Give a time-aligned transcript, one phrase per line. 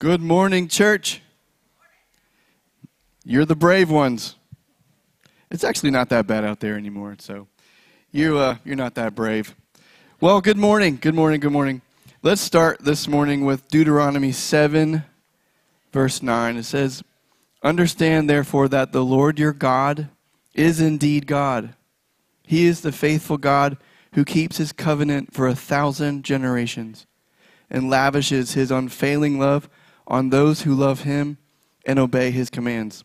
[0.00, 1.22] Good morning, church.
[3.24, 4.36] You're the brave ones.
[5.50, 7.48] It's actually not that bad out there anymore, so
[8.12, 9.56] you uh, you're not that brave.
[10.20, 11.82] Well, good morning, good morning, good morning.
[12.22, 15.02] Let's start this morning with Deuteronomy seven,
[15.92, 16.56] verse nine.
[16.56, 17.02] It says,
[17.64, 20.10] "Understand therefore that the Lord your God
[20.54, 21.74] is indeed God.
[22.46, 23.76] He is the faithful God
[24.12, 27.04] who keeps His covenant for a thousand generations."
[27.70, 29.68] And lavishes his unfailing love
[30.08, 31.38] on those who love him
[31.86, 33.04] and obey his commands.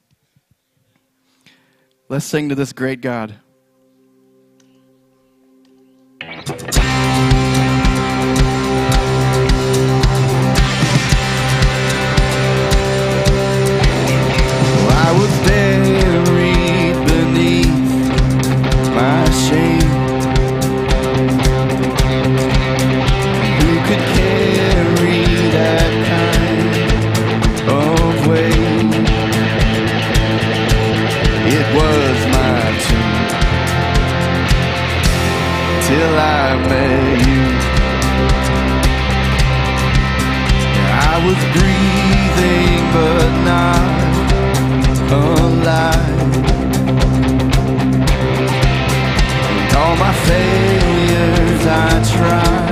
[2.10, 3.36] Let's sing to this great God.
[35.94, 37.44] Till I met you.
[41.10, 43.92] I was breathing but not
[45.22, 46.32] alive.
[49.50, 52.63] And all my failures I tried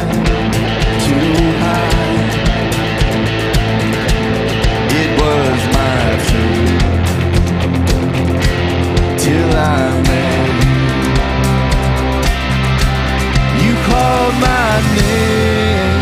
[14.41, 16.01] my name,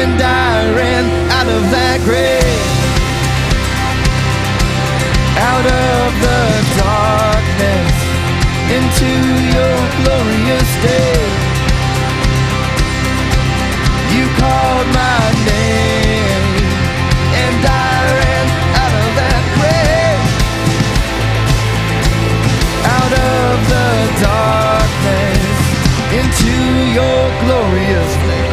[0.00, 1.04] and I ran
[1.36, 2.70] out of that grave,
[5.50, 6.42] out of the
[6.78, 7.94] darkness
[8.76, 9.10] into
[9.54, 11.18] your glorious day.
[14.14, 16.46] You called my name,
[17.44, 18.46] and I ran
[18.82, 20.22] out of that grave,
[22.96, 23.86] out of the
[24.22, 24.69] darkness
[26.40, 28.49] into your glorious day.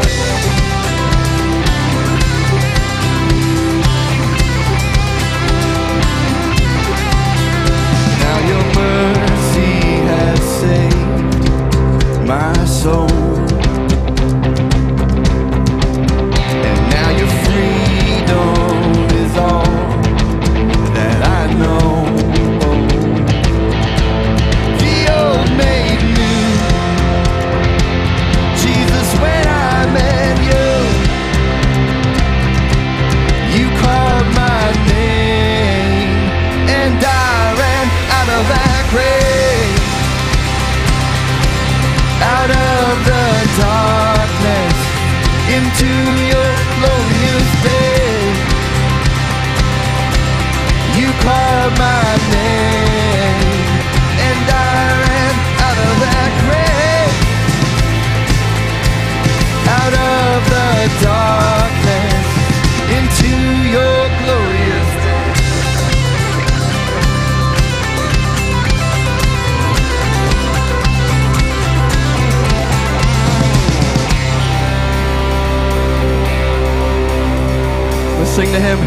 [78.38, 78.78] Sing to him.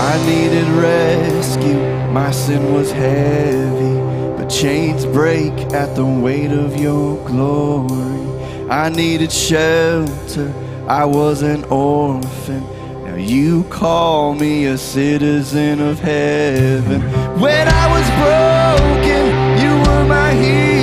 [0.00, 1.82] I needed rescue,
[2.12, 3.96] my sin was heavy,
[4.38, 8.70] but chains break at the weight of your glory.
[8.70, 10.50] I needed shelter,
[10.88, 12.62] I was an orphan.
[13.04, 17.02] Now you call me a citizen of heaven.
[17.38, 19.22] When I was broken,
[19.62, 20.77] you were my healing.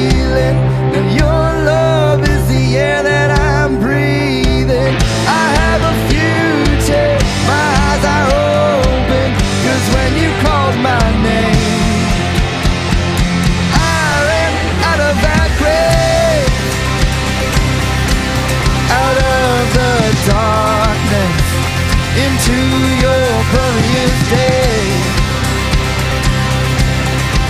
[22.47, 22.61] Into
[23.01, 24.85] your glorious day.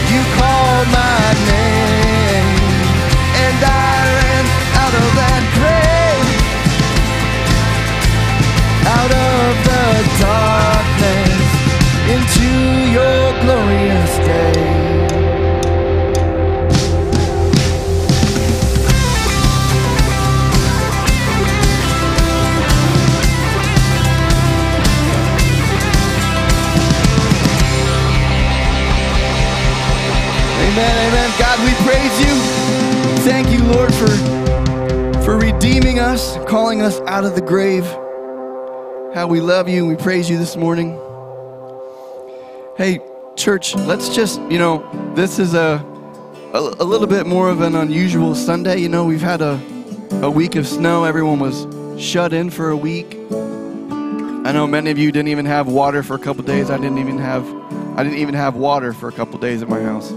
[0.07, 2.55] You called my name,
[3.43, 4.45] and I ran
[4.83, 6.27] out of that grave,
[8.87, 9.83] out of the
[10.23, 11.43] darkness,
[12.15, 12.47] into
[12.95, 14.74] your glorious day.
[31.37, 32.35] God, we praise you.
[33.23, 34.07] Thank you, Lord, for
[35.25, 37.85] for redeeming us, calling us out of the grave.
[39.13, 40.99] How we love you and we praise you this morning.
[42.77, 42.99] Hey,
[43.35, 45.83] church, let's just, you know, this is a,
[46.53, 48.77] a, a little bit more of an unusual Sunday.
[48.77, 49.59] You know, we've had a,
[50.21, 51.65] a week of snow, everyone was
[52.01, 53.17] shut in for a week.
[53.31, 56.69] I know many of you didn't even have water for a couple days.
[56.69, 57.45] I didn't even have
[57.97, 60.11] I didn't even have water for a couple days at my house.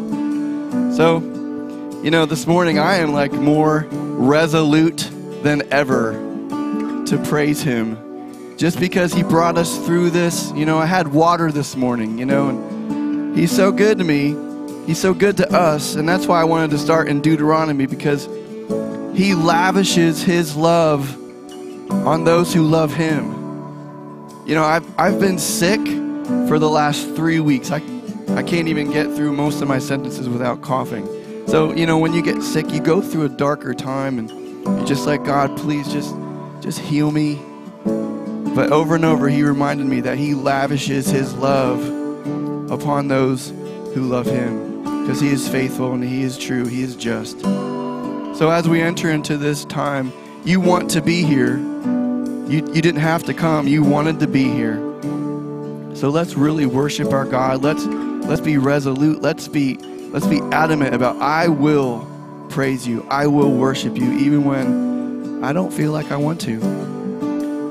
[0.99, 1.19] So,
[2.03, 5.09] you know, this morning I am like more resolute
[5.45, 6.15] than ever
[7.07, 8.57] to praise him.
[8.57, 12.27] Just because he brought us through this, you know, I had water this morning, you
[12.27, 14.35] know, and he's so good to me.
[14.89, 18.25] He's so good to us, and that's why I wanted to start in Deuteronomy because
[19.17, 21.17] he lavishes his love
[21.93, 23.27] on those who love him.
[24.49, 25.79] You know, I've, I've been sick
[26.49, 27.71] for the last three weeks.
[27.71, 27.79] I,
[28.37, 31.07] I can't even get through most of my sentences without coughing.
[31.47, 34.31] So, you know, when you get sick, you go through a darker time and
[34.65, 36.15] you're just like, God, please just,
[36.61, 37.41] just heal me.
[38.55, 41.83] But over and over, he reminded me that he lavishes his love
[42.71, 43.51] upon those
[43.95, 47.41] who love him because he is faithful and he is true, he is just.
[47.41, 50.13] So as we enter into this time,
[50.45, 51.57] you want to be here
[52.49, 54.77] you, you didn't have to come, you wanted to be here.
[55.95, 57.63] So let's really worship our God.
[57.63, 57.85] Let's
[58.23, 59.23] let's be resolute.
[59.23, 59.77] Let's be
[60.11, 62.07] let's be adamant about I will
[62.49, 63.07] praise you.
[63.09, 66.59] I will worship you even when I don't feel like I want to.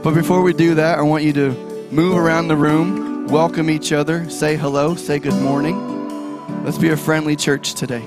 [0.04, 1.52] But before we do that, I want you to
[1.92, 6.64] move around the room, welcome each other, say hello, say good morning.
[6.64, 8.06] Let's be a friendly church today.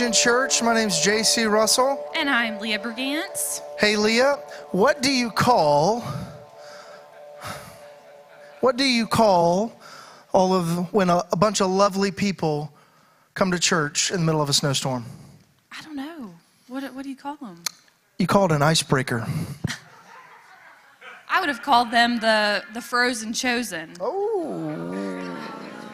[0.00, 0.62] Commission Church.
[0.62, 2.02] My name's JC Russell.
[2.16, 3.60] And I'm Leah Brigance.
[3.78, 4.38] Hey, Leah,
[4.70, 6.00] what do you call?
[8.60, 9.78] What do you call
[10.32, 12.72] all of when a, a bunch of lovely people
[13.34, 15.04] come to church in the middle of a snowstorm?
[15.70, 16.30] I don't know.
[16.68, 17.62] What, what do you call them?
[18.18, 19.26] You call it an icebreaker.
[21.28, 23.92] I would have called them the, the frozen chosen.
[24.00, 25.19] Oh.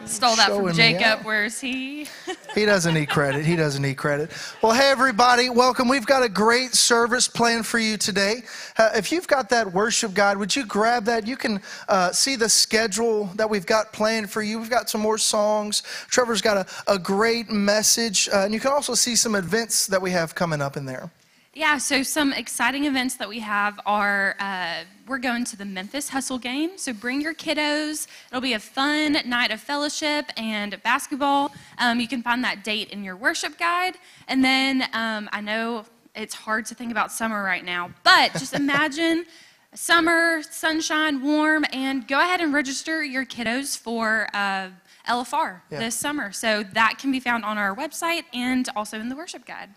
[0.07, 1.25] Stole that Showing from Jacob.
[1.25, 2.07] Where's he?
[2.55, 3.45] He doesn't need credit.
[3.45, 4.31] He doesn't need credit.
[4.63, 5.87] Well, hey, everybody, welcome.
[5.87, 8.41] We've got a great service planned for you today.
[8.79, 11.27] Uh, if you've got that worship guide, would you grab that?
[11.27, 14.57] You can uh, see the schedule that we've got planned for you.
[14.57, 15.83] We've got some more songs.
[16.09, 18.27] Trevor's got a, a great message.
[18.29, 21.11] Uh, and you can also see some events that we have coming up in there.
[21.57, 26.07] Yeah, so some exciting events that we have are uh, we're going to the Memphis
[26.07, 26.77] Hustle game.
[26.77, 28.05] So bring your kiddos.
[28.29, 31.51] It'll be a fun night of fellowship and basketball.
[31.79, 33.95] Um, you can find that date in your worship guide.
[34.27, 38.53] And then um, I know it's hard to think about summer right now, but just
[38.65, 39.25] imagine
[39.73, 44.27] summer, sunshine, warm, and go ahead and register your kiddos for.
[44.31, 44.69] Uh,
[45.07, 45.79] LFR Yeah.
[45.79, 46.33] this summer.
[46.33, 49.69] So that can be found on our website and also in the worship guide.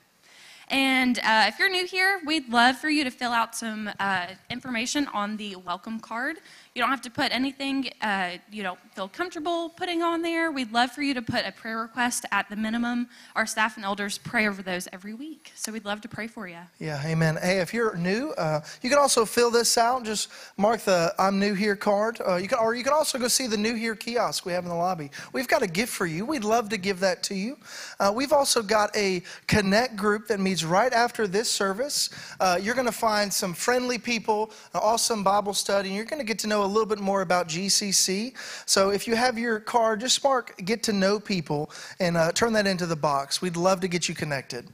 [0.71, 4.29] And uh, if you're new here, we'd love for you to fill out some uh,
[4.51, 6.37] information on the welcome card.
[6.77, 10.51] You don't have to put anything uh, you don't feel comfortable putting on there.
[10.51, 13.09] We'd love for you to put a prayer request at the minimum.
[13.35, 15.53] Our staff and elders pray over those every week.
[15.55, 16.59] So we'd love to pray for you.
[16.79, 17.39] Yeah, amen.
[17.41, 20.05] Hey, if you're new, uh, you can also fill this out.
[20.05, 20.29] Just
[20.59, 22.21] mark the "I'm new here" card.
[22.21, 24.65] Uh, you can, or you can also go see the new here kiosk we have
[24.65, 25.11] in the lobby.
[25.33, 26.27] We've got a gift for you.
[26.27, 27.57] We'd love to give that to you.
[27.99, 32.11] Uh, we've also got a connect group that meets right after this service.
[32.39, 36.21] Uh, you're going to find some friendly people, an awesome Bible study, and you're going
[36.21, 38.35] to get to know a little bit more about GCC.
[38.67, 42.53] So if you have your card, just mark "Get to Know People" and uh, turn
[42.55, 43.41] that into the box.
[43.41, 44.69] We'd love to get you connected.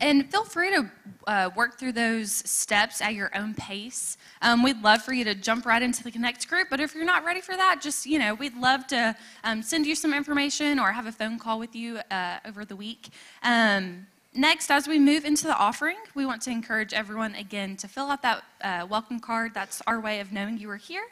[0.00, 0.90] And feel free to
[1.26, 4.16] uh, work through those steps at your own pace.
[4.42, 7.04] Um, we'd love for you to jump right into the Connect group, but if you're
[7.04, 10.78] not ready for that, just, you know, we'd love to um, send you some information
[10.78, 13.08] or have a phone call with you uh, over the week.
[13.42, 17.88] Um, next, as we move into the offering, we want to encourage everyone again to
[17.88, 19.52] fill out that uh, welcome card.
[19.52, 21.04] That's our way of knowing you are here.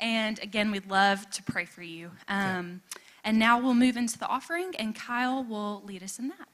[0.00, 2.10] And again, we'd love to pray for you.
[2.28, 2.82] Um,
[3.24, 6.48] And now we'll move into the offering, and Kyle will lead us in that.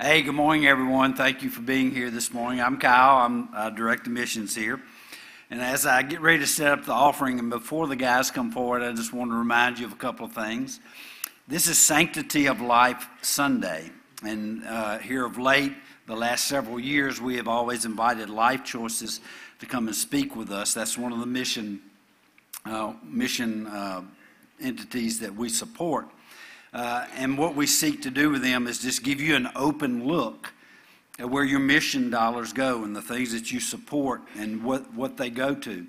[0.00, 1.14] Hey, good morning, everyone.
[1.14, 2.60] Thank you for being here this morning.
[2.60, 3.24] I'm Kyle.
[3.24, 4.80] I'm uh, Director of Missions here.
[5.50, 8.52] And as I get ready to set up the offering, and before the guys come
[8.52, 10.80] forward, I just want to remind you of a couple of things.
[11.48, 13.90] This is Sanctity of Life Sunday.
[14.22, 15.74] And uh, here of late,
[16.06, 19.20] the last several years, we have always invited Life Choices
[19.58, 20.72] to come and speak with us.
[20.72, 21.80] That's one of the mission,
[22.64, 24.02] uh, mission uh,
[24.60, 26.06] entities that we support.
[26.72, 30.06] Uh, and what we seek to do with them is just give you an open
[30.06, 30.52] look
[31.18, 35.16] at where your mission dollars go and the things that you support and what, what
[35.16, 35.86] they go to.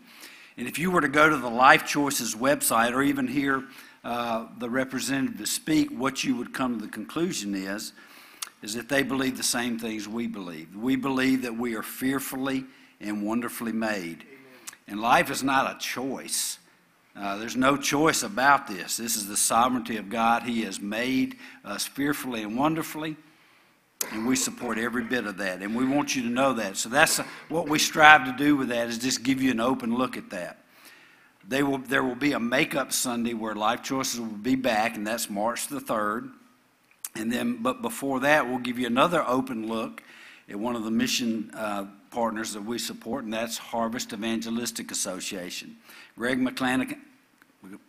[0.58, 3.66] And if you were to go to the Life Choices website or even hear
[4.04, 7.94] uh, the representative speak, what you would come to the conclusion is,
[8.62, 10.76] is that they believe the same things we believe.
[10.76, 12.66] We believe that we are fearfully
[13.00, 14.26] and wonderfully made.
[14.88, 16.58] And life is not a choice.
[17.16, 18.98] Uh, there's no choice about this.
[18.98, 20.44] This is the sovereignty of God.
[20.44, 23.18] He has made us fearfully and wonderfully,
[24.12, 25.62] and we support every bit of that.
[25.62, 26.78] And we want you to know that.
[26.78, 29.60] So that's uh, what we strive to do with that is just give you an
[29.60, 30.60] open look at that.
[31.48, 35.08] They will, there will be a makeup Sunday where Life Choices will be back, and
[35.08, 36.32] that's March the 3rd.
[37.16, 40.04] And then, but before that, we'll give you another open look
[40.50, 45.76] at one of the mission uh, partners that we support, and that's Harvest Evangelistic Association.
[46.18, 46.98] Greg McClanahan,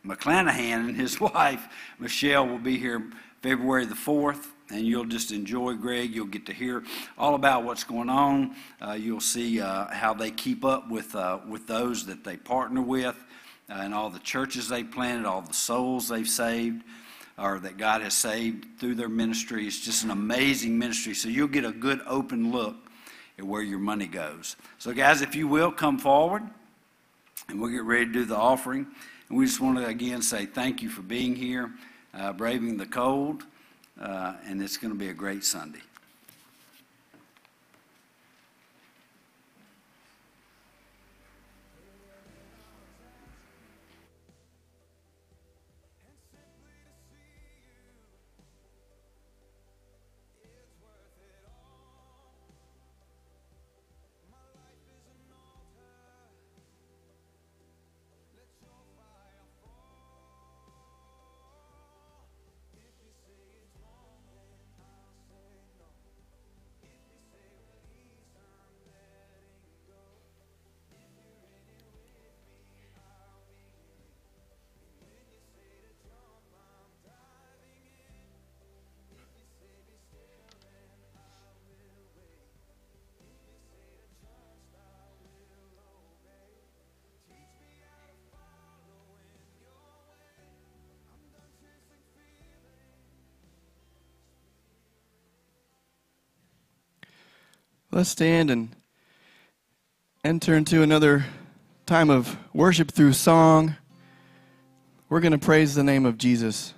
[0.04, 3.10] McClanahan and his wife, Michelle, will be here
[3.42, 6.14] February the 4th, and you'll just enjoy Greg.
[6.14, 6.82] You'll get to hear
[7.16, 8.56] all about what's going on.
[8.82, 12.82] Uh, you'll see uh, how they keep up with, uh, with those that they partner
[12.82, 13.16] with,
[13.70, 16.82] uh, and all the churches they've planted, all the souls they've saved
[17.38, 19.66] or that God has saved through their ministry.
[19.66, 21.14] It's just an amazing ministry.
[21.14, 22.76] So you'll get a good open look
[23.38, 24.56] at where your money goes.
[24.78, 26.42] So, guys, if you will, come forward
[27.48, 28.86] and we'll get ready to do the offering.
[29.28, 31.70] And we just want to again say thank you for being here,
[32.14, 33.44] uh, braving the cold,
[34.00, 35.80] uh, and it's going to be a great Sunday.
[97.90, 98.76] Let's stand and
[100.22, 101.24] enter into another
[101.86, 103.76] time of worship through song.
[105.08, 106.74] We're going to praise the name of Jesus.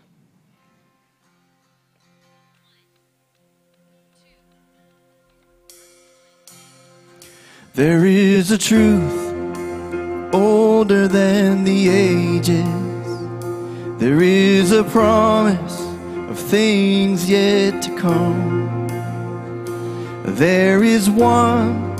[7.74, 9.34] There is a truth
[10.32, 12.64] older than the ages.
[14.00, 15.80] There is a promise
[16.30, 18.59] of things yet to come.
[20.24, 21.96] There is one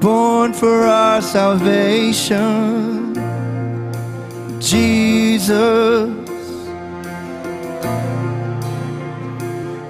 [0.00, 3.14] born for our salvation,
[4.60, 6.14] Jesus.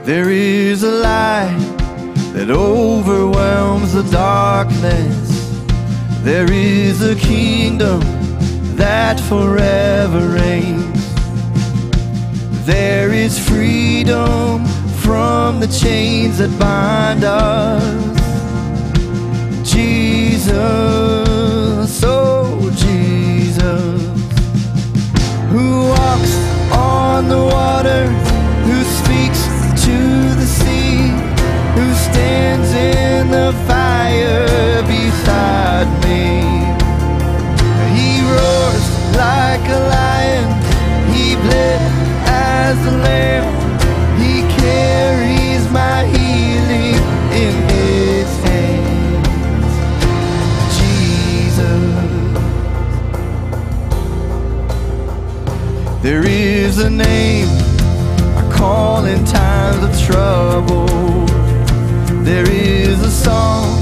[0.05, 1.59] There is a light
[2.33, 5.29] that overwhelms the darkness.
[6.23, 8.01] There is a kingdom
[8.77, 11.15] that forever reigns.
[12.65, 14.65] There is freedom
[15.09, 17.83] from the chains that bind us.
[19.65, 20.53] Jesus,
[22.05, 24.03] oh Jesus,
[25.51, 26.35] who walks
[26.77, 28.05] on the water,
[28.69, 29.43] who speaks
[29.87, 29.97] to
[30.43, 31.09] the sea,
[31.77, 36.27] who stands in the fire beside me.
[37.97, 40.49] He roars like a lion,
[41.15, 41.81] he bled
[42.27, 43.58] as a lamb.
[56.11, 57.49] There is a name
[58.35, 61.27] I call in times of trouble.
[62.25, 63.79] There is a song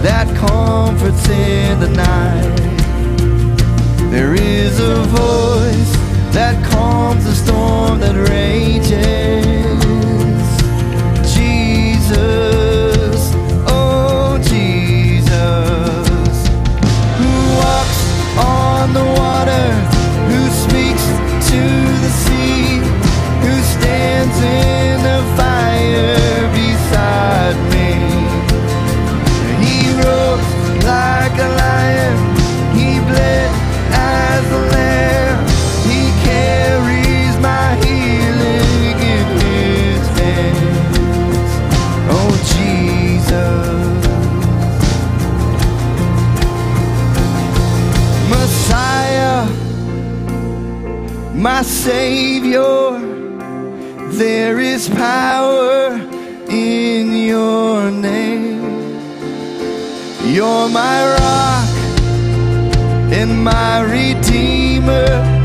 [0.00, 2.56] that comforts in the night.
[4.10, 5.92] There is a voice
[6.32, 9.35] that calms the storm that rages.
[51.56, 53.00] My Savior.
[54.10, 55.98] There is power
[56.50, 58.60] in your name.
[60.34, 61.68] You're my rock
[63.10, 65.35] and my redeemer.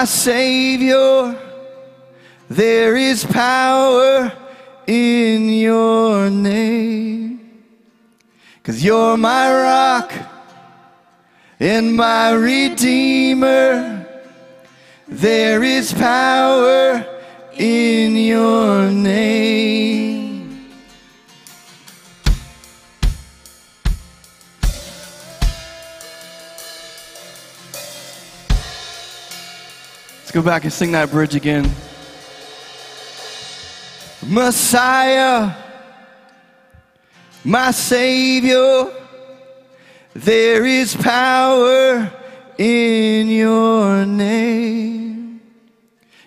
[0.00, 1.38] My Savior,
[2.48, 4.32] there is power
[4.86, 7.62] in your name.
[8.62, 10.10] Cause you're my rock
[11.58, 14.06] and my redeemer.
[15.06, 17.04] There is power
[17.58, 20.19] in your name.
[30.30, 31.68] Let's go back and sing that bridge again.
[34.24, 35.56] Messiah,
[37.42, 38.94] my Savior,
[40.14, 42.12] there is power
[42.56, 45.40] in your name.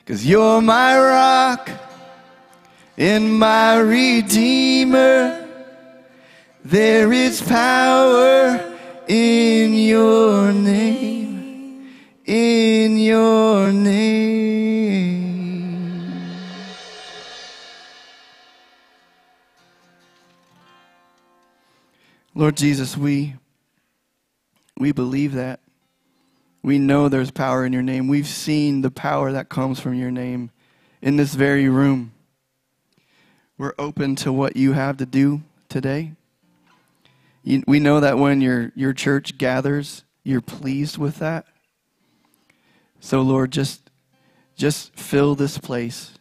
[0.06, 1.70] Cause you're my rock
[2.98, 5.48] and my redeemer.
[6.66, 10.93] There is power in your name,
[13.06, 15.04] your name.
[22.36, 23.36] Lord Jesus, we
[24.78, 25.60] we believe that.
[26.64, 28.08] We know there's power in your name.
[28.08, 30.50] We've seen the power that comes from your name
[31.02, 32.14] in this very room.
[33.58, 36.14] We're open to what you have to do today.
[37.44, 41.46] You, we know that when your, your church gathers, you're pleased with that.
[43.04, 43.92] So, Lord, just,
[44.56, 46.14] just fill this place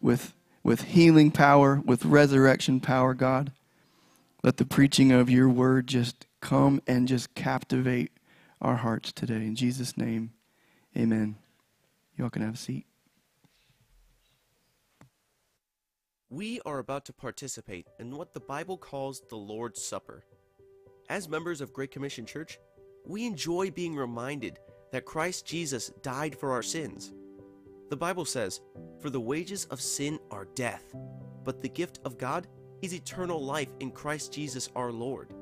[0.00, 0.34] with,
[0.64, 3.52] with healing power, with resurrection power, God.
[4.42, 8.10] Let the preaching of your word just come and just captivate
[8.60, 9.46] our hearts today.
[9.46, 10.32] In Jesus' name,
[10.96, 11.36] amen.
[12.18, 12.84] Y'all can have a seat.
[16.30, 20.24] We are about to participate in what the Bible calls the Lord's Supper.
[21.08, 22.58] As members of Great Commission Church,
[23.06, 24.58] we enjoy being reminded
[24.92, 27.12] that Christ Jesus died for our sins.
[27.88, 28.60] The Bible says,
[29.00, 30.94] For the wages of sin are death,
[31.44, 32.46] but the gift of God
[32.82, 35.32] is eternal life in Christ Jesus our Lord.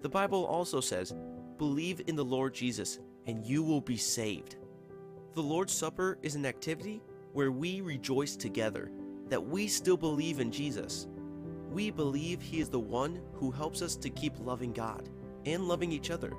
[0.00, 1.14] The Bible also says,
[1.58, 4.56] Believe in the Lord Jesus, and you will be saved.
[5.34, 8.90] The Lord's Supper is an activity where we rejoice together
[9.28, 11.08] that we still believe in Jesus.
[11.70, 15.08] We believe He is the one who helps us to keep loving God
[15.44, 16.34] and loving each other.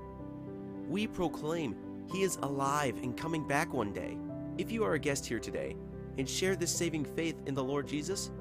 [0.87, 1.75] We proclaim
[2.11, 4.17] He is alive and coming back one day.
[4.57, 5.75] If you are a guest here today
[6.17, 8.31] and share this saving faith in the Lord Jesus,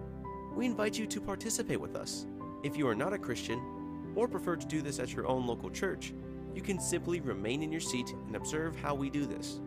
[0.54, 2.26] we invite you to participate with us.
[2.62, 3.60] If you are not a Christian
[4.14, 6.14] or prefer to do this at your own local church,
[6.54, 9.60] you can simply remain in your seat and observe how we do this.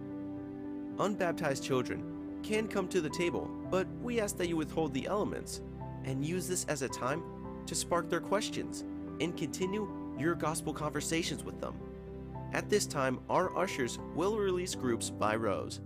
[1.00, 5.62] Unbaptized children can come to the table, but we ask that you withhold the elements
[6.06, 7.22] and use this as a time
[7.66, 8.86] to spark their questions
[9.20, 11.76] and continue your gospel conversations with them.
[12.54, 15.82] At this time, our ushers will release groups by rows.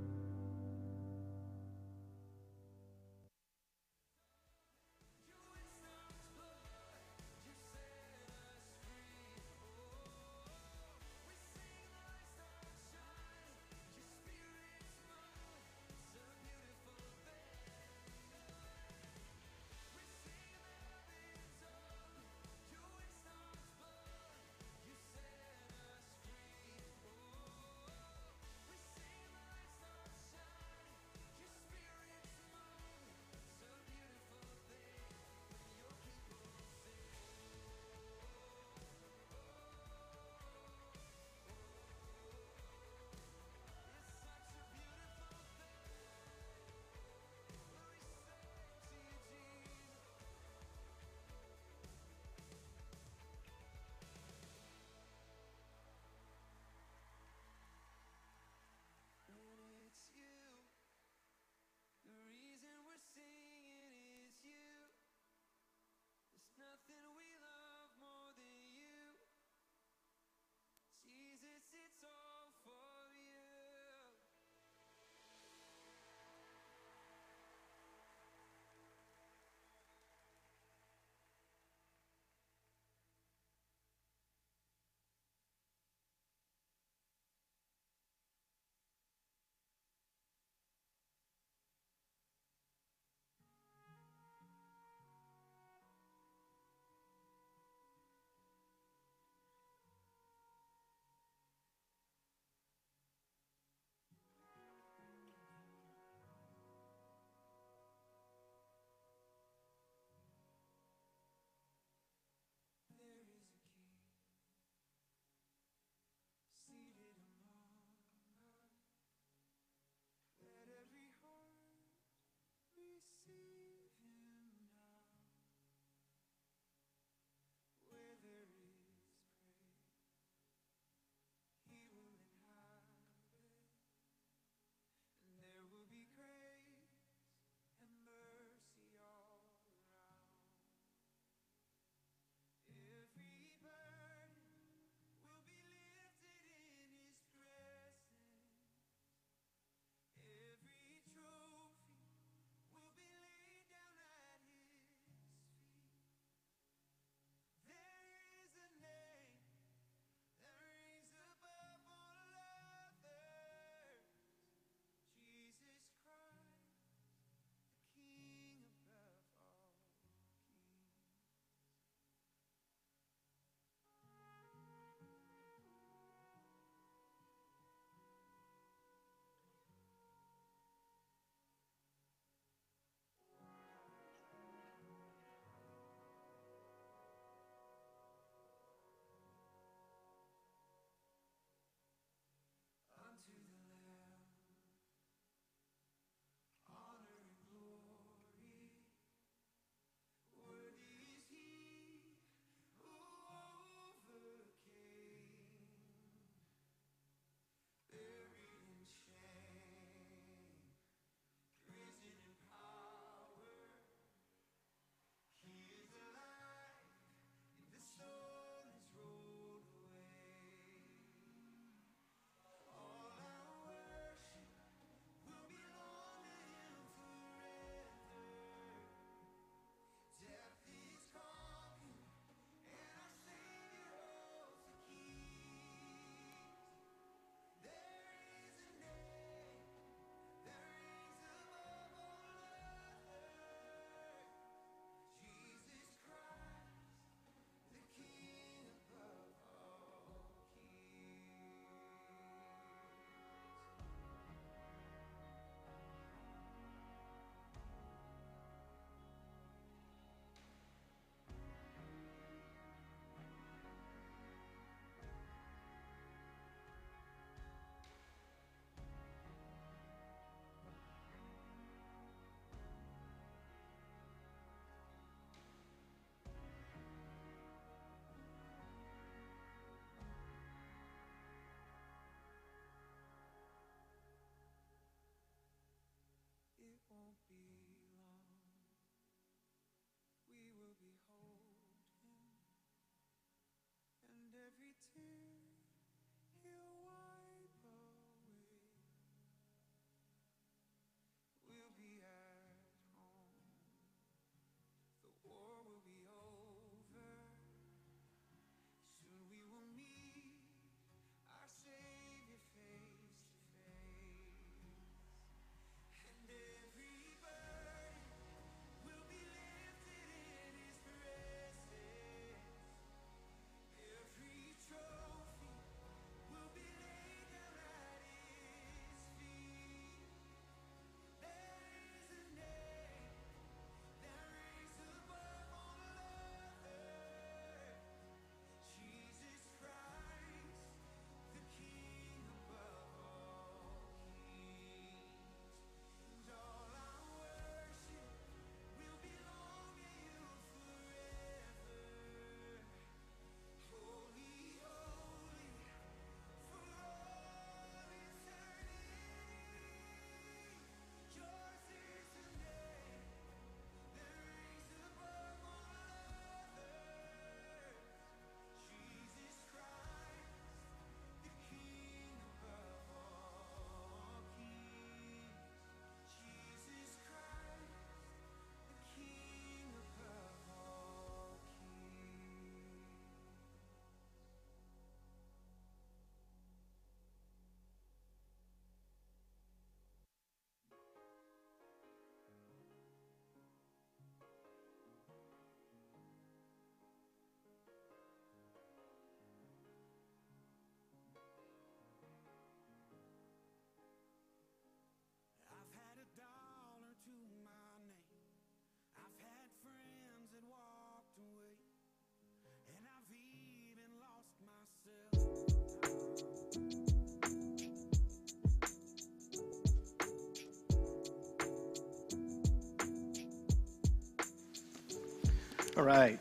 [425.81, 426.19] All right.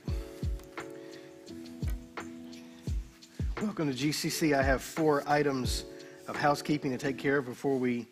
[3.60, 4.58] Welcome to GCC.
[4.58, 5.84] I have four items
[6.28, 8.06] of housekeeping to take care of before we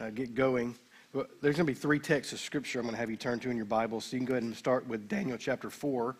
[0.00, 0.74] uh, get going.
[1.12, 3.50] There's going to be three texts of scripture I'm going to have you turn to
[3.50, 6.16] in your Bible, so you can go ahead and start with Daniel chapter 4.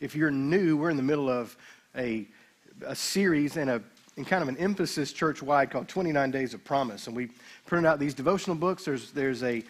[0.00, 1.54] If you're new, we're in the middle of
[1.94, 2.26] a,
[2.86, 3.82] a series and, a,
[4.16, 7.08] and kind of an emphasis church wide called 29 Days of Promise.
[7.08, 7.28] And we
[7.66, 8.86] printed out these devotional books.
[8.86, 9.62] There's, there's a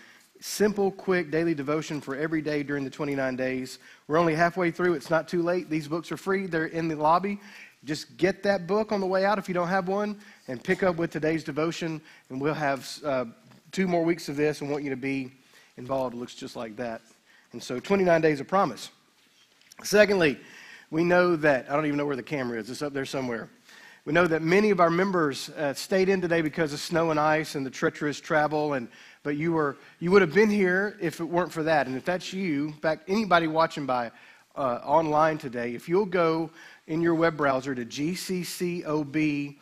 [0.43, 3.79] simple, quick daily devotion for every day during the 29 days.
[4.09, 4.95] We're only halfway through.
[4.95, 5.71] It's not too late.
[5.71, 7.41] These books are free, they're in the lobby.
[7.85, 10.83] Just get that book on the way out if you don't have one and pick
[10.83, 12.01] up with today's devotion.
[12.29, 13.25] And we'll have uh,
[13.73, 15.33] two more weeks of this and want you to be
[15.77, 16.15] involved.
[16.15, 17.01] It looks just like that.
[17.53, 18.91] And so 29 days of promise.
[19.83, 20.39] Secondly,
[20.91, 23.49] we know that, I don't even know where the camera is, it's up there somewhere.
[24.05, 27.21] We know that many of our members uh, stayed in today because of snow and
[27.21, 28.89] ice and the treacherous travel, and,
[29.23, 31.87] but you, were, you would have been here if it weren't for that.
[31.87, 34.11] And if that's you, in fact, anybody watching by
[34.57, 36.51] uh, online today, if you'll go
[36.87, 39.57] in your web browser to gccob.com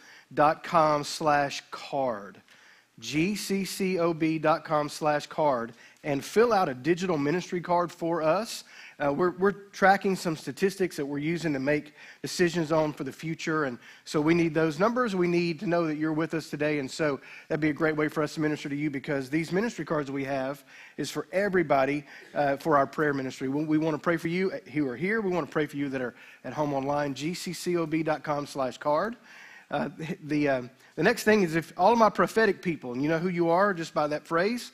[1.05, 2.41] slash card,
[3.01, 8.65] gccob.com slash card, and fill out a digital ministry card for us.
[9.03, 13.13] Uh, we're, we're tracking some statistics that we're using to make decisions on for the
[13.13, 13.65] future.
[13.65, 15.17] And so we need those numbers.
[15.17, 16.81] We need to know that you're with us today.
[16.81, 19.53] And so that'd be a great way for us to minister to you because these
[19.53, 20.65] ministry cards we have
[20.99, 23.49] is for everybody uh, for our prayer ministry.
[23.49, 25.23] We, we want to pray for you who are here.
[25.23, 27.15] We want to pray for you that are at home online.
[27.15, 29.17] gccob.com slash card.
[29.71, 29.89] Uh,
[30.25, 30.63] the, uh,
[30.97, 33.49] the next thing is if all of my prophetic people, and you know who you
[33.49, 34.73] are just by that phrase,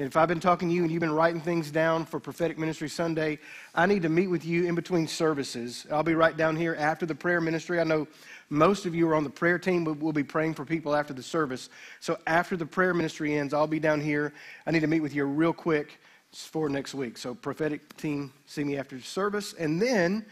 [0.00, 2.88] if I've been talking to you and you've been writing things down for Prophetic Ministry
[2.88, 3.38] Sunday,
[3.74, 5.86] I need to meet with you in between services.
[5.90, 7.80] I'll be right down here after the prayer ministry.
[7.80, 8.06] I know
[8.48, 11.12] most of you are on the prayer team, but we'll be praying for people after
[11.12, 11.68] the service.
[11.98, 14.32] So after the prayer ministry ends, I'll be down here.
[14.66, 15.98] I need to meet with you real quick
[16.32, 17.18] for next week.
[17.18, 19.52] So prophetic team, see me after service.
[19.54, 20.24] And then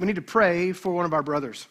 [0.00, 1.68] we need to pray for one of our brothers.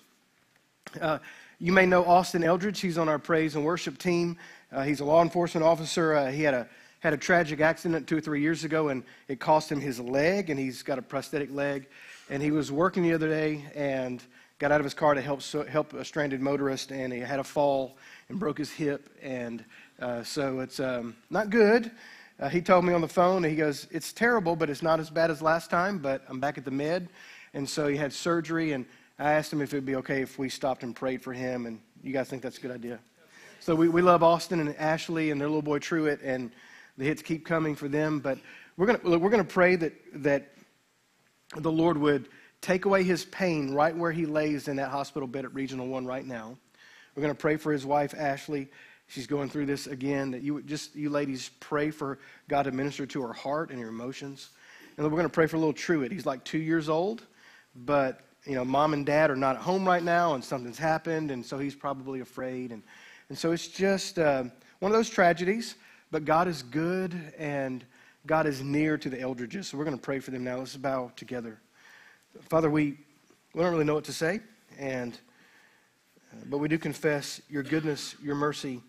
[1.01, 1.19] Uh,
[1.59, 2.79] you may know Austin Eldridge.
[2.79, 4.37] He's on our praise and worship team.
[4.71, 6.15] Uh, he's a law enforcement officer.
[6.15, 6.67] Uh, he had a
[7.03, 10.49] had a tragic accident two or three years ago, and it cost him his leg,
[10.49, 11.85] and he's got a prosthetic leg.
[12.29, 14.23] And he was working the other day and
[14.57, 17.43] got out of his car to help help a stranded motorist, and he had a
[17.43, 17.97] fall
[18.29, 19.65] and broke his hip, and
[19.99, 21.91] uh, so it's um, not good.
[22.39, 25.01] Uh, he told me on the phone, and he goes, "It's terrible, but it's not
[25.01, 25.97] as bad as last time.
[25.97, 27.09] But I'm back at the med."
[27.53, 28.85] And so he had surgery, and
[29.19, 31.65] I asked him if it would be okay if we stopped and prayed for him.
[31.65, 32.99] And you guys think that's a good idea?
[33.59, 36.49] So we, we love Austin and Ashley and their little boy Truett, and
[36.97, 38.19] the hits keep coming for them.
[38.19, 38.39] But
[38.77, 40.53] we're going we're gonna pray that, that
[41.55, 42.29] the Lord would
[42.61, 46.05] take away his pain right where he lays in that hospital bed at Regional 1
[46.05, 46.57] right now.
[47.15, 48.69] We're going to pray for his wife, Ashley.
[49.07, 50.31] She's going through this again.
[50.31, 52.17] That you just, you ladies, pray for
[52.47, 54.49] God to minister to her heart and her emotions.
[54.97, 56.11] And we're going to pray for little Truett.
[56.11, 57.23] He's like two years old,
[57.75, 61.31] but you know, mom and dad are not at home right now, and something's happened,
[61.31, 62.71] and so he's probably afraid.
[62.71, 62.81] And,
[63.29, 64.43] and so it's just uh,
[64.79, 65.75] one of those tragedies.
[66.13, 67.83] But God is good and
[68.27, 69.69] God is near to the Eldridges.
[69.69, 70.59] So we're going to pray for them now.
[70.59, 71.59] Let's bow together.
[72.49, 72.99] Father, we,
[73.55, 74.39] we don't really know what to say,
[74.77, 75.17] and,
[76.31, 78.79] uh, but we do confess your goodness, your mercy,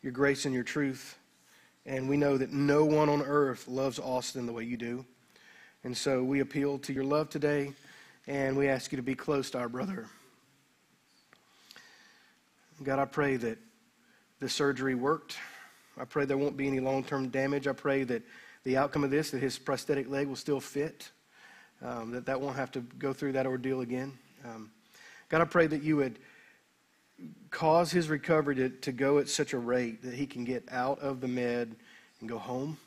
[0.00, 1.18] your grace, and your truth.
[1.84, 5.04] And we know that no one on earth loves Austin the way you do.
[5.84, 7.74] And so we appeal to your love today,
[8.26, 10.06] and we ask you to be close to our brother.
[12.82, 13.58] God, I pray that
[14.40, 15.36] the surgery worked.
[15.98, 17.66] I pray there won't be any long term damage.
[17.66, 18.22] I pray that
[18.64, 21.10] the outcome of this, that his prosthetic leg will still fit,
[21.82, 24.12] um, that that won't have to go through that ordeal again.
[24.44, 24.70] Um,
[25.28, 26.18] God, I pray that you would
[27.50, 30.98] cause his recovery to, to go at such a rate that he can get out
[31.00, 31.74] of the med
[32.20, 32.78] and go home.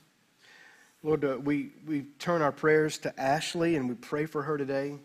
[1.04, 4.96] Lord, uh, we, we turn our prayers to Ashley and we pray for her today.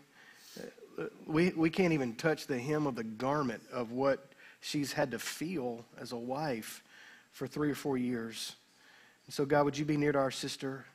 [0.99, 4.31] Uh, we, we can't even touch the hem of the garment of what
[4.61, 6.83] she's had to feel as a wife
[7.31, 8.55] for three or four years.
[9.25, 10.85] And so, God, would you be near to our sister?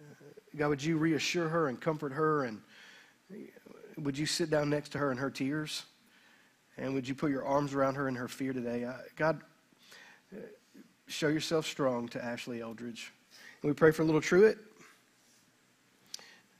[0.00, 0.14] Uh,
[0.56, 2.44] God, would you reassure her and comfort her?
[2.44, 2.60] And
[3.96, 5.84] would you sit down next to her in her tears?
[6.76, 8.88] And would you put your arms around her in her fear today?
[9.16, 9.40] God,
[10.32, 10.40] uh,
[11.06, 13.12] show yourself strong to Ashley Eldridge.
[13.62, 14.58] And we pray for little Truett.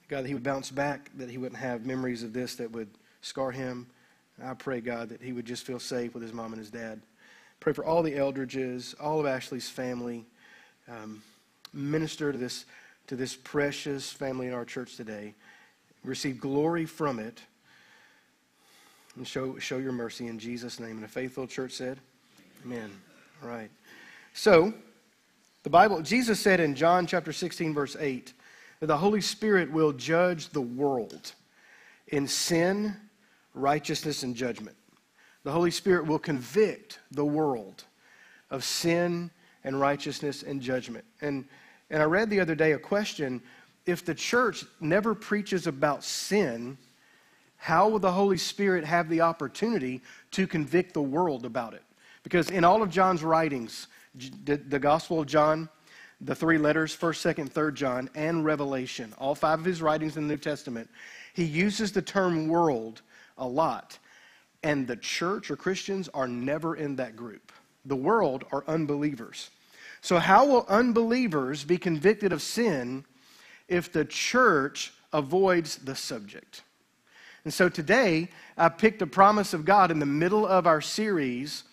[0.09, 2.89] God, that he would bounce back, that he wouldn't have memories of this that would
[3.21, 3.87] scar him.
[4.43, 7.03] I pray, God, that he would just feel safe with his mom and his dad.
[7.61, 10.25] Pray for all the Eldridges, all of Ashley's family.
[10.89, 11.23] Um,
[11.73, 12.65] minister to this,
[13.09, 15.35] to this precious family in our church today.
[16.05, 17.41] Receive glory from it.
[19.17, 20.93] And show, show your mercy in Jesus' name.
[20.93, 21.99] And a faithful church said,
[22.65, 22.91] Amen.
[23.43, 23.71] All right.
[24.35, 24.73] So,
[25.65, 28.33] the Bible, Jesus said in John chapter 16, verse 8,
[28.81, 31.33] that the Holy Spirit will judge the world
[32.09, 32.97] in sin,
[33.55, 34.77] righteousness, and judgment.
[35.45, 37.85] The Holy Spirit will convict the world
[38.51, 39.31] of sin
[39.65, 41.05] and righteousness and judgment.
[41.21, 41.45] And,
[41.91, 43.43] and I read the other day a question
[43.87, 46.77] if the church never preaches about sin,
[47.57, 51.83] how will the Holy Spirit have the opportunity to convict the world about it?
[52.23, 53.87] Because in all of John's writings,
[54.45, 55.69] the, the Gospel of John,
[56.21, 60.27] the three letters, 1st, 2nd, 3rd John, and Revelation, all five of his writings in
[60.27, 60.91] the New Testament,
[61.33, 63.03] he uses the term world
[63.39, 63.99] a lot.
[64.63, 67.53] And the church or Christians are never in that group.
[67.85, 69.51] The world are unbelievers.
[70.01, 73.05] So, how will unbelievers be convicted of sin
[73.69, 76.63] if the church avoids the subject?
[77.45, 81.65] And so today, I picked a promise of God in the middle of our series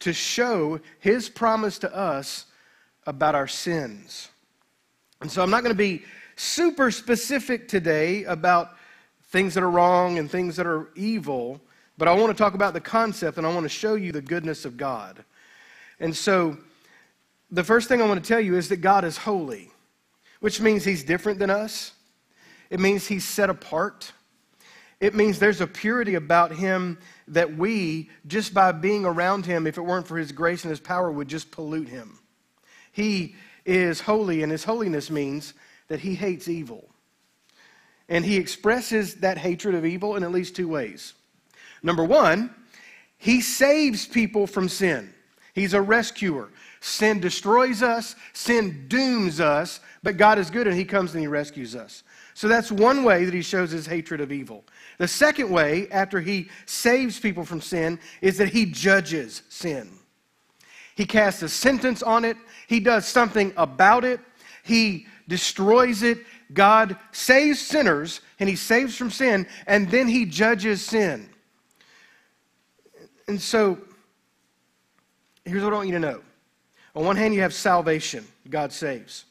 [0.00, 2.46] to show his promise to us
[3.06, 4.28] about our sins.
[5.20, 6.04] And so I'm not going to be
[6.36, 8.70] super specific today about
[9.24, 11.60] things that are wrong and things that are evil,
[11.98, 14.22] but I want to talk about the concept and I want to show you the
[14.22, 15.24] goodness of God.
[15.98, 16.56] And so
[17.50, 19.70] the first thing I want to tell you is that God is holy,
[20.40, 21.92] which means he's different than us.
[22.70, 24.12] It means he's set apart.
[25.00, 29.76] It means there's a purity about him that we, just by being around him, if
[29.76, 32.18] it weren't for his grace and his power, would just pollute him.
[32.92, 33.34] He
[33.64, 35.54] is holy, and his holiness means
[35.88, 36.88] that he hates evil.
[38.08, 41.14] And he expresses that hatred of evil in at least two ways.
[41.82, 42.54] Number one,
[43.18, 45.12] he saves people from sin.
[45.54, 46.50] He's a rescuer.
[46.80, 51.26] Sin destroys us, sin dooms us, but God is good and he comes and he
[51.26, 52.04] rescues us.
[52.34, 54.64] So that's one way that he shows his hatred of evil.
[54.98, 59.90] The second way, after he saves people from sin, is that he judges sin.
[60.94, 62.36] He casts a sentence on it,
[62.68, 64.20] he does something about it,
[64.62, 66.18] he destroys it.
[66.52, 71.27] God saves sinners and he saves from sin, and then he judges sin.
[73.28, 73.78] And so,
[75.44, 76.22] here's what I want you to know.
[76.96, 79.26] On one hand, you have salvation, God saves.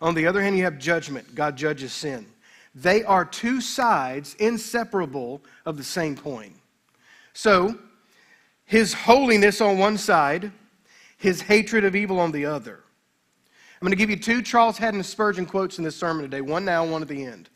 [0.00, 2.26] On the other hand, you have judgment, God judges sin.
[2.74, 6.54] They are two sides inseparable of the same coin.
[7.32, 7.76] So,
[8.64, 10.52] his holiness on one side,
[11.18, 12.84] his hatred of evil on the other.
[13.74, 16.64] I'm going to give you two Charles Haddon Spurgeon quotes in this sermon today, one
[16.64, 17.50] now, one at the end.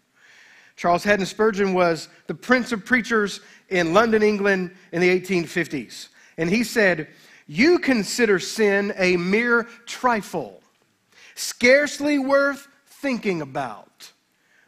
[0.76, 6.08] Charles Haddon Spurgeon was the prince of preachers in London, England in the 1850s.
[6.36, 7.08] And he said,
[7.46, 10.62] You consider sin a mere trifle,
[11.34, 14.12] scarcely worth thinking about.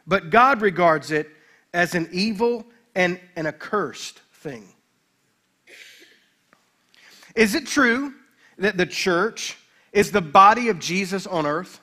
[0.05, 1.29] But God regards it
[1.73, 4.67] as an evil and an accursed thing.
[7.35, 8.13] Is it true
[8.57, 9.57] that the church
[9.91, 11.81] is the body of Jesus on earth?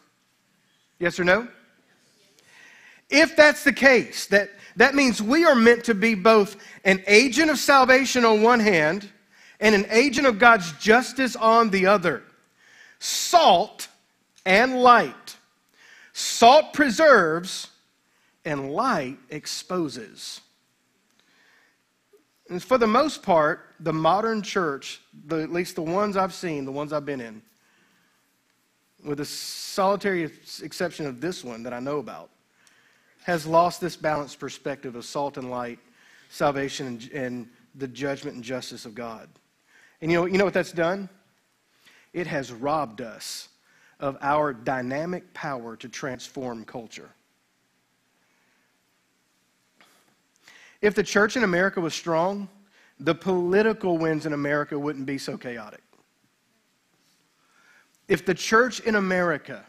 [0.98, 1.46] Yes or no?
[3.10, 7.50] If that's the case, that, that means we are meant to be both an agent
[7.50, 9.08] of salvation on one hand
[9.60, 12.22] and an agent of God's justice on the other.
[12.98, 13.88] Salt
[14.44, 15.36] and light.
[16.12, 17.68] Salt preserves,
[18.44, 20.40] and light exposes.
[22.48, 26.64] And for the most part, the modern church, the, at least the ones I've seen,
[26.64, 27.42] the ones I've been in,
[29.04, 30.30] with the solitary
[30.62, 32.30] exception of this one that I know about,
[33.24, 35.78] has lost this balanced perspective of salt and light,
[36.28, 39.30] salvation, and, and the judgment and justice of God.
[40.02, 41.08] And you know, you know what that's done?
[42.12, 43.48] It has robbed us
[43.98, 47.08] of our dynamic power to transform culture.
[50.82, 52.46] If the church in America was strong,
[53.00, 55.80] the political winds in America wouldn't be so chaotic.
[58.06, 59.64] If the church in America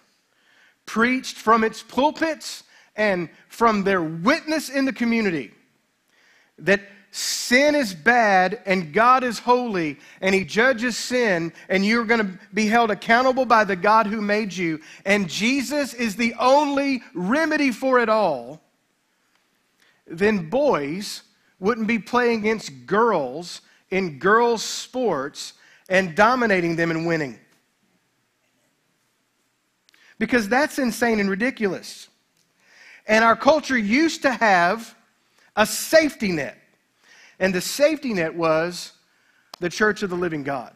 [0.85, 2.63] preached from its pulpits
[2.95, 5.51] and from their witness in the community
[6.59, 6.81] that
[7.11, 12.39] sin is bad and God is holy and He judges sin and you're going to
[12.53, 17.71] be held accountable by the God who made you, and Jesus is the only remedy
[17.71, 18.61] for it all,
[20.07, 21.23] then boys
[21.59, 25.53] wouldn't be playing against girls in girls' sports
[25.89, 27.39] and dominating them and winning.
[30.17, 32.07] Because that's insane and ridiculous.
[33.07, 34.95] And our culture used to have
[35.55, 36.57] a safety net.
[37.39, 38.93] And the safety net was
[39.59, 40.73] the church of the living God.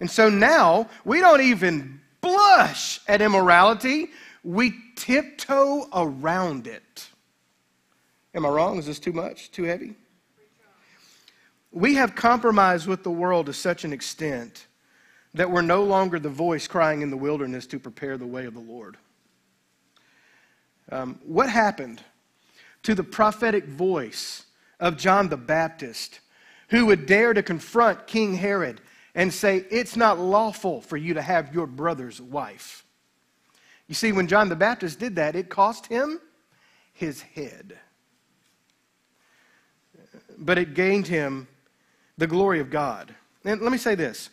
[0.00, 4.08] And so now we don't even blush at immorality,
[4.44, 7.08] we tiptoe around it.
[8.34, 8.78] Am I wrong?
[8.78, 9.50] Is this too much?
[9.50, 9.94] Too heavy?
[11.70, 14.66] We have compromised with the world to such an extent
[15.34, 18.54] that we're no longer the voice crying in the wilderness to prepare the way of
[18.54, 18.96] the Lord.
[20.92, 22.02] Um, what happened
[22.82, 24.44] to the prophetic voice
[24.78, 26.20] of John the Baptist,
[26.68, 28.82] who would dare to confront King Herod
[29.14, 32.84] and say, It's not lawful for you to have your brother's wife?
[33.88, 36.20] You see, when John the Baptist did that, it cost him
[36.92, 37.78] his head.
[40.36, 41.48] But it gained him
[42.18, 43.14] the glory of God.
[43.46, 44.28] And let me say this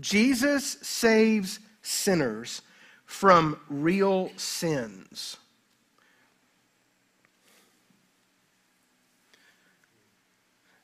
[0.00, 2.62] Jesus saves sinners
[3.04, 5.36] from real sins.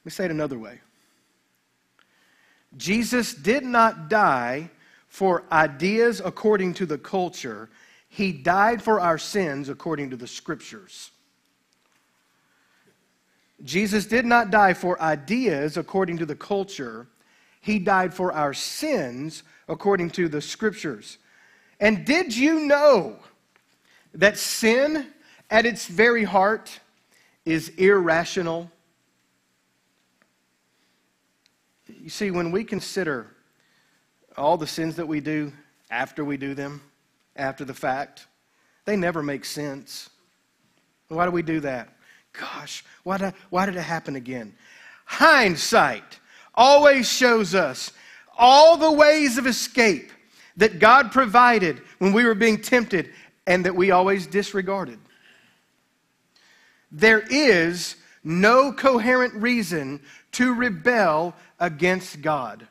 [0.09, 0.81] Me say it another way.
[2.79, 4.71] Jesus did not die
[5.09, 7.69] for ideas according to the culture,
[8.09, 11.11] he died for our sins according to the scriptures.
[13.63, 17.07] Jesus did not die for ideas according to the culture.
[17.61, 21.19] He died for our sins according to the scriptures.
[21.81, 23.17] And did you know
[24.15, 25.09] that sin
[25.51, 26.81] at its very heart
[27.45, 28.71] is irrational?
[32.01, 33.35] You see, when we consider
[34.37, 35.53] all the sins that we do
[35.91, 36.81] after we do them,
[37.35, 38.27] after the fact,
[38.85, 40.09] they never make sense.
[41.09, 41.89] Why do we do that?
[42.33, 44.55] Gosh, why did, why did it happen again?
[45.07, 46.21] Hindsight
[46.55, 47.93] always shows us
[48.37, 50.13] all the ways of escape
[50.57, 53.11] that God provided when we were being tempted
[53.47, 54.99] and that we always disregarded.
[56.93, 60.01] There is no coherent reason
[60.33, 62.67] to rebel against God.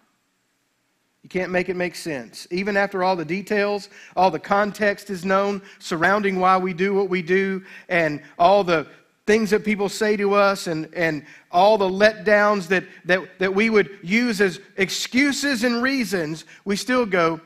[1.23, 2.47] You can't make it make sense.
[2.51, 7.09] Even after all the details, all the context is known surrounding why we do what
[7.09, 8.87] we do, and all the
[9.25, 13.69] things that people say to us, and, and all the letdowns that, that, that we
[13.69, 17.41] would use as excuses and reasons, we still go,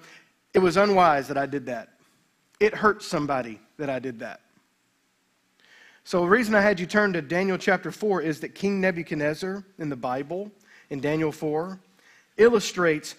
[0.53, 1.89] It was unwise that I did that.
[2.59, 4.41] It hurt somebody that I did that.
[6.03, 9.63] So, the reason I had you turn to Daniel chapter 4 is that King Nebuchadnezzar
[9.79, 10.51] in the Bible,
[10.91, 11.79] in Daniel 4,
[12.37, 13.15] illustrates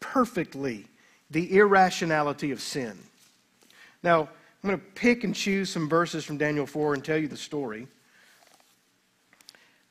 [0.00, 0.86] perfectly
[1.30, 2.98] the irrationality of sin.
[4.02, 7.28] Now, I'm going to pick and choose some verses from Daniel 4 and tell you
[7.28, 7.86] the story.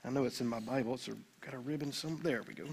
[0.03, 1.09] I know it's in my Bible, It's
[1.41, 2.19] got a ribbon some.
[2.23, 2.65] There we go.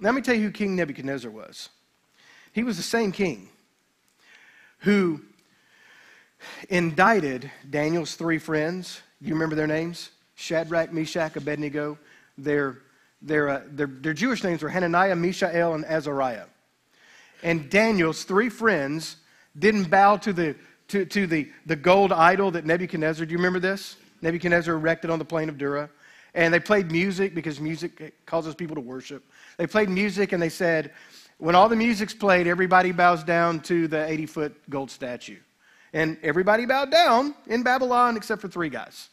[0.00, 1.68] Let me tell you who King Nebuchadnezzar was.
[2.52, 3.48] He was the same king
[4.78, 5.20] who
[6.68, 9.00] indicted Daniel's three friends.
[9.20, 10.10] You remember their names?
[10.34, 11.98] Shadrach, Meshach, Abednego.
[12.36, 12.78] Their
[13.24, 16.44] their, uh, their, their Jewish names were Hananiah, Mishael, and Azariah.
[17.42, 19.16] And Daniel's three friends
[19.58, 20.54] didn't bow to the,
[20.88, 23.96] to, to the, the gold idol that Nebuchadnezzar, do you remember this?
[24.20, 25.88] Nebuchadnezzar erected on the plain of Dura.
[26.34, 29.24] And they played music because music causes people to worship.
[29.56, 30.92] They played music and they said,
[31.38, 35.38] when all the music's played, everybody bows down to the 80 foot gold statue.
[35.92, 39.08] And everybody bowed down in Babylon except for three guys.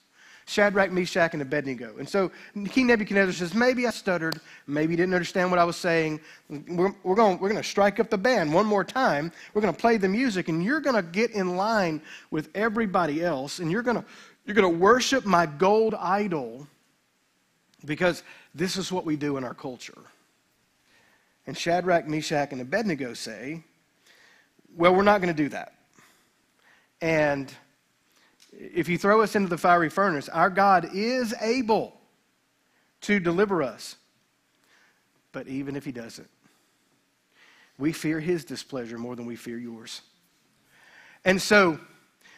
[0.51, 1.95] Shadrach, Meshach, and Abednego.
[1.97, 2.29] And so
[2.69, 4.41] King Nebuchadnezzar says, Maybe I stuttered.
[4.67, 6.19] Maybe you didn't understand what I was saying.
[6.49, 9.31] We're, we're going we're to strike up the band one more time.
[9.53, 13.23] We're going to play the music, and you're going to get in line with everybody
[13.23, 14.03] else, and you're going
[14.45, 16.67] you're going to worship my gold idol
[17.85, 18.23] because
[18.53, 19.97] this is what we do in our culture.
[21.47, 23.63] And Shadrach, Meshach, and Abednego say,
[24.75, 25.73] Well, we're not going to do that.
[27.01, 27.53] And
[28.61, 31.99] if you throw us into the fiery furnace, our God is able
[33.01, 33.95] to deliver us.
[35.31, 36.29] But even if he doesn't,
[37.77, 40.01] we fear his displeasure more than we fear yours.
[41.25, 41.79] And so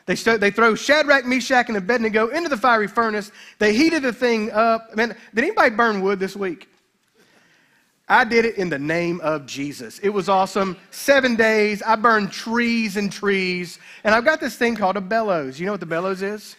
[0.06, 3.32] they, st- they throw Shadrach, Meshach, and Abednego into the fiery furnace.
[3.60, 4.96] They heated the thing up.
[4.96, 6.70] Man, did anybody burn wood this week?
[8.08, 10.00] I did it in the name of Jesus.
[10.00, 10.78] It was awesome.
[10.92, 11.82] Seven days.
[11.82, 13.80] I burned trees and trees.
[14.04, 15.60] And I've got this thing called a bellows.
[15.60, 16.56] You know what the bellows is?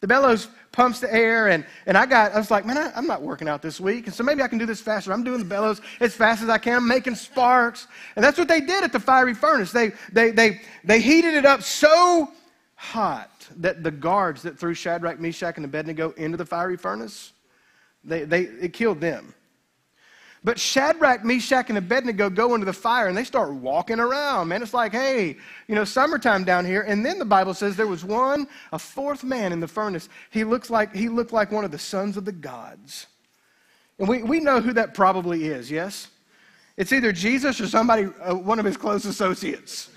[0.00, 3.06] The bellows pumps the air, and, and I got, I was like, man, I, am
[3.06, 5.12] not working out this week, and so maybe I can do this faster.
[5.12, 6.76] I'm doing the bellows as fast as I can.
[6.76, 7.86] I'm making sparks.
[8.14, 9.72] And that's what they did at the fiery furnace.
[9.72, 12.30] They, they, they, they heated it up so
[12.74, 17.32] hot that the guards that threw Shadrach, Meshach, and Abednego into the fiery furnace,
[18.04, 19.32] they, they, it killed them.
[20.44, 24.62] But Shadrach, Meshach, and Abednego go into the fire and they start walking around, man.
[24.62, 25.38] It's like, hey,
[25.68, 26.82] you know, summertime down here.
[26.82, 30.10] And then the Bible says there was one, a fourth man in the furnace.
[30.30, 33.06] He looks like he looked like one of the sons of the gods.
[33.98, 36.08] And we, we know who that probably is, yes?
[36.76, 39.90] It's either Jesus or somebody, uh, one of his close associates.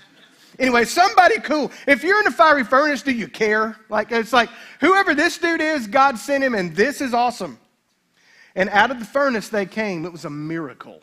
[0.58, 1.70] Anyway, somebody cool.
[1.86, 3.76] If you're in a fiery furnace, do you care?
[3.90, 4.48] Like, it's like,
[4.80, 7.58] whoever this dude is, God sent him, and this is awesome.
[8.54, 10.04] And out of the furnace they came.
[10.04, 11.00] It was a miracle.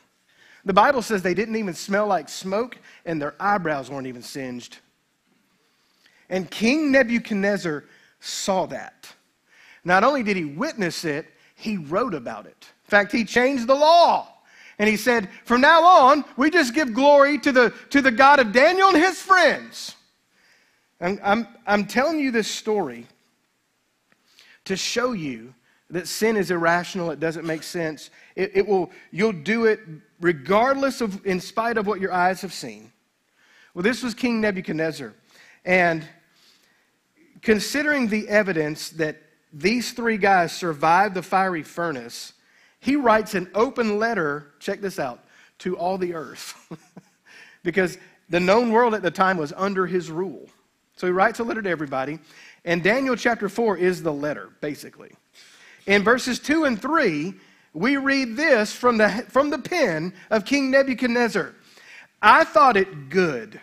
[0.65, 4.77] The Bible says they didn't even smell like smoke, and their eyebrows weren't even singed.
[6.29, 7.85] And King Nebuchadnezzar
[8.19, 9.07] saw that.
[9.83, 12.57] Not only did he witness it, he wrote about it.
[12.85, 14.27] In fact, he changed the law.
[14.79, 18.39] And he said, from now on, we just give glory to the, to the God
[18.39, 19.95] of Daniel and his friends.
[20.99, 23.05] And I'm, I'm telling you this story
[24.65, 25.53] to show you
[25.89, 28.09] that sin is irrational, it doesn't make sense.
[28.35, 29.79] It, it will, you'll do it
[30.19, 32.91] regardless of, in spite of what your eyes have seen.
[33.73, 35.13] Well, this was King Nebuchadnezzar.
[35.63, 36.07] And
[37.41, 39.17] considering the evidence that
[39.53, 42.33] these three guys survived the fiery furnace,
[42.79, 45.23] he writes an open letter, check this out,
[45.59, 46.55] to all the earth.
[47.63, 47.97] because
[48.29, 50.49] the known world at the time was under his rule.
[50.95, 52.19] So he writes a letter to everybody.
[52.63, 55.11] And Daniel chapter 4 is the letter, basically.
[55.85, 57.33] In verses 2 and 3,
[57.73, 61.53] we read this from the, from the pen of King Nebuchadnezzar
[62.21, 63.59] I thought it good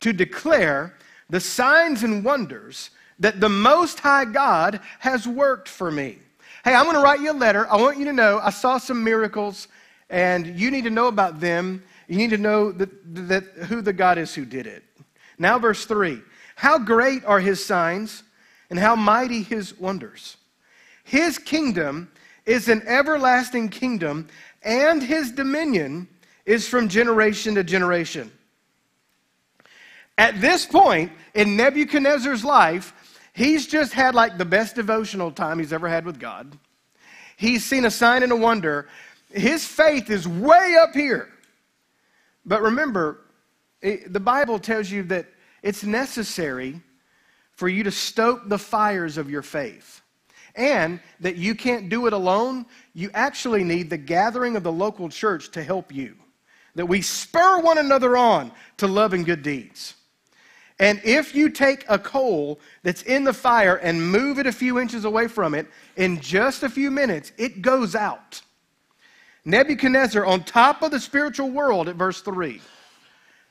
[0.00, 0.94] to declare
[1.30, 6.18] the signs and wonders that the Most High God has worked for me.
[6.64, 7.66] Hey, I'm going to write you a letter.
[7.68, 9.66] I want you to know I saw some miracles,
[10.10, 11.82] and you need to know about them.
[12.06, 12.90] You need to know that,
[13.28, 14.84] that who the God is who did it.
[15.38, 16.20] Now, verse 3
[16.56, 18.22] How great are his signs,
[18.70, 20.36] and how mighty his wonders!
[21.04, 22.10] His kingdom
[22.46, 24.26] is an everlasting kingdom,
[24.62, 26.08] and his dominion
[26.44, 28.32] is from generation to generation.
[30.16, 32.92] At this point in Nebuchadnezzar's life,
[33.32, 36.58] he's just had like the best devotional time he's ever had with God.
[37.36, 38.88] He's seen a sign and a wonder.
[39.30, 41.28] His faith is way up here.
[42.46, 43.20] But remember,
[43.82, 45.26] it, the Bible tells you that
[45.62, 46.80] it's necessary
[47.52, 50.02] for you to stoke the fires of your faith
[50.54, 52.66] and that you can't do it alone.
[52.92, 56.14] You actually need the gathering of the local church to help you.
[56.74, 59.94] That we spur one another on to love and good deeds.
[60.80, 64.80] And if you take a coal that's in the fire and move it a few
[64.80, 68.42] inches away from it, in just a few minutes, it goes out.
[69.44, 72.60] Nebuchadnezzar on top of the spiritual world at verse 3.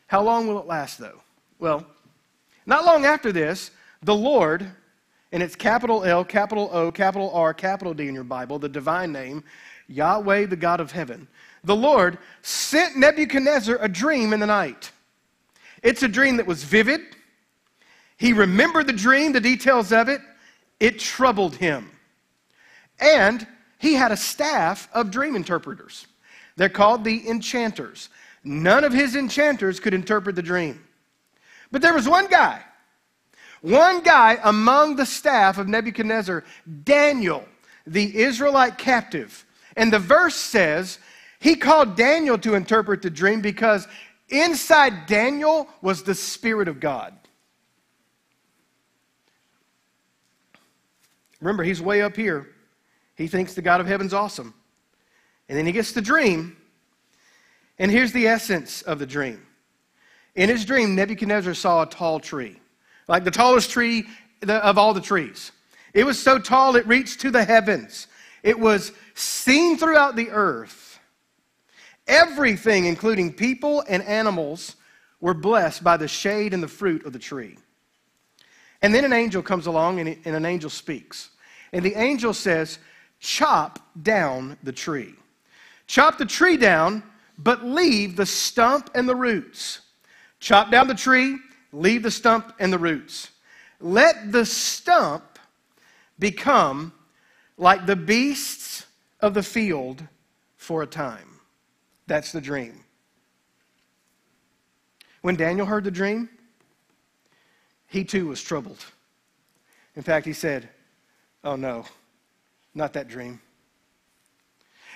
[0.07, 1.21] How long will it last, though?
[1.59, 1.85] Well,
[2.65, 4.69] not long after this, the Lord,
[5.33, 9.11] and it's capital L, capital O, capital R, capital D in your Bible, the divine
[9.11, 9.43] name,
[9.87, 11.27] Yahweh, the God of heaven.
[11.63, 14.91] The Lord sent Nebuchadnezzar a dream in the night.
[15.81, 17.01] It's a dream that was vivid.
[18.17, 20.21] He remembered the dream, the details of it.
[20.79, 21.89] It troubled him.
[22.99, 23.45] And
[23.79, 26.05] he had a staff of dream interpreters.
[26.57, 28.09] They're called the enchanters.
[28.43, 30.85] None of his enchanters could interpret the dream.
[31.71, 32.63] But there was one guy
[33.63, 36.43] one guy among the staff of Nebuchadnezzar,
[36.83, 37.45] Daniel,
[37.87, 39.45] the Israelite captive.
[39.77, 40.99] And the verse says
[41.39, 43.87] he called Daniel to interpret the dream because
[44.27, 47.13] inside Daniel was the Spirit of God.
[51.39, 52.49] Remember, he's way up here.
[53.15, 54.53] He thinks the God of heaven's awesome.
[55.47, 56.57] And then he gets the dream.
[57.79, 59.45] And here's the essence of the dream.
[60.35, 62.59] In his dream, Nebuchadnezzar saw a tall tree
[63.07, 64.05] like the tallest tree
[64.47, 65.51] of all the trees.
[65.93, 68.07] It was so tall it reached to the heavens.
[68.41, 70.99] It was seen throughout the earth.
[72.07, 74.75] Everything, including people and animals,
[75.21, 77.57] were blessed by the shade and the fruit of the tree.
[78.81, 81.29] And then an angel comes along and, and an angel speaks.
[81.71, 82.79] And the angel says,
[83.19, 85.15] Chop down the tree.
[85.87, 87.03] Chop the tree down,
[87.37, 89.79] but leave the stump and the roots.
[90.41, 91.37] Chop down the tree,
[91.73, 93.31] Leave the stump and the roots.
[93.81, 95.39] Let the stump
[96.19, 96.93] become
[97.57, 98.85] like the beasts
[99.19, 100.03] of the field
[100.55, 101.39] for a time.
[102.07, 102.83] That's the dream.
[105.21, 106.29] When Daniel heard the dream,
[107.87, 108.85] he too was troubled.
[109.95, 110.69] In fact, he said,
[111.43, 111.85] Oh no,
[112.75, 113.41] not that dream.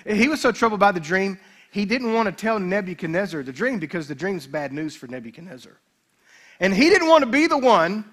[0.06, 1.40] He was so troubled by the dream,
[1.72, 5.78] he didn't want to tell Nebuchadnezzar the dream because the dream's bad news for Nebuchadnezzar.
[6.60, 8.06] And he didn't want to be the one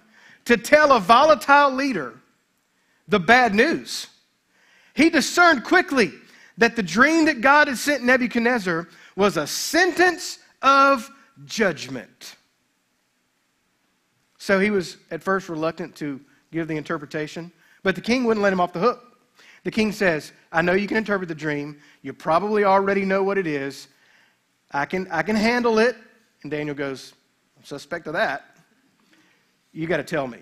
[0.45, 2.15] to tell a volatile leader
[3.09, 4.07] the bad news.
[4.95, 6.13] He discerned quickly
[6.59, 11.11] that the dream that God had sent Nebuchadnezzar was a sentence of
[11.45, 12.37] judgment.
[14.39, 16.21] So he was at first reluctant to
[16.53, 17.51] give the interpretation,
[17.83, 19.03] but the king wouldn't let him off the hook.
[19.65, 21.81] The king says, I know you can interpret the dream.
[22.03, 23.89] You probably already know what it is.
[24.71, 25.97] I can, I can handle it.
[26.43, 27.15] And Daniel goes,
[27.65, 28.57] suspect of that.
[29.73, 30.39] You got to tell me.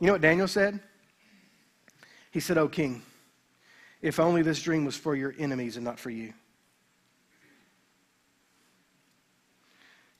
[0.00, 0.80] You know what Daniel said?
[2.30, 3.02] He said, Oh, king,
[4.00, 6.32] if only this dream was for your enemies and not for you.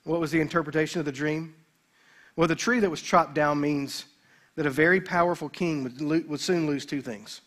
[0.04, 1.54] What was the interpretation of the dream?
[2.34, 4.06] Well, the tree that was chopped down means
[4.56, 7.40] that a very powerful king would, lo- would soon lose two things.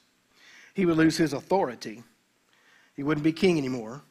[0.74, 2.04] He would lose his authority,
[2.96, 4.02] he wouldn't be king anymore,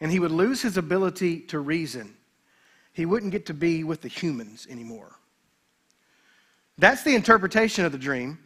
[0.00, 2.14] and he would lose his ability to reason.
[2.92, 5.16] He wouldn't get to be with the humans anymore.
[6.78, 8.38] That's the interpretation of the dream.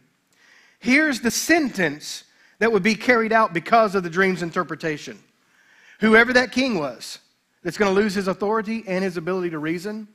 [0.79, 2.23] Here's the sentence
[2.59, 5.19] that would be carried out because of the dream's interpretation.
[5.99, 7.19] Whoever that king was
[7.63, 10.07] that's going to lose his authority and his ability to reason,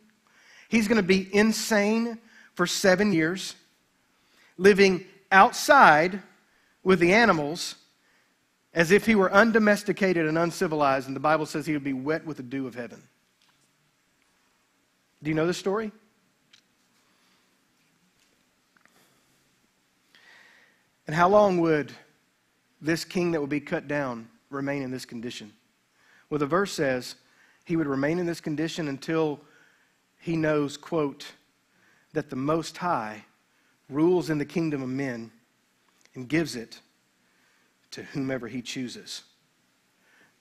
[0.69, 2.19] he's going to be insane
[2.55, 3.55] for seven years,
[4.57, 6.23] living outside
[6.85, 7.77] with the animals
[8.75, 12.25] as if he were undomesticated and uncivilized, and the Bible says he would be wet
[12.25, 13.03] with the dew of heaven.
[15.23, 15.93] Do you know the story?
[21.07, 21.93] And how long would
[22.81, 25.53] this king that would be cut down remain in this condition?
[26.31, 27.17] Well, the verse says
[27.65, 29.41] he would remain in this condition until
[30.19, 31.27] he knows, quote,
[32.13, 33.25] that the Most High
[33.89, 35.31] rules in the kingdom of men
[36.15, 36.81] and gives it
[37.91, 39.23] to whomever he chooses.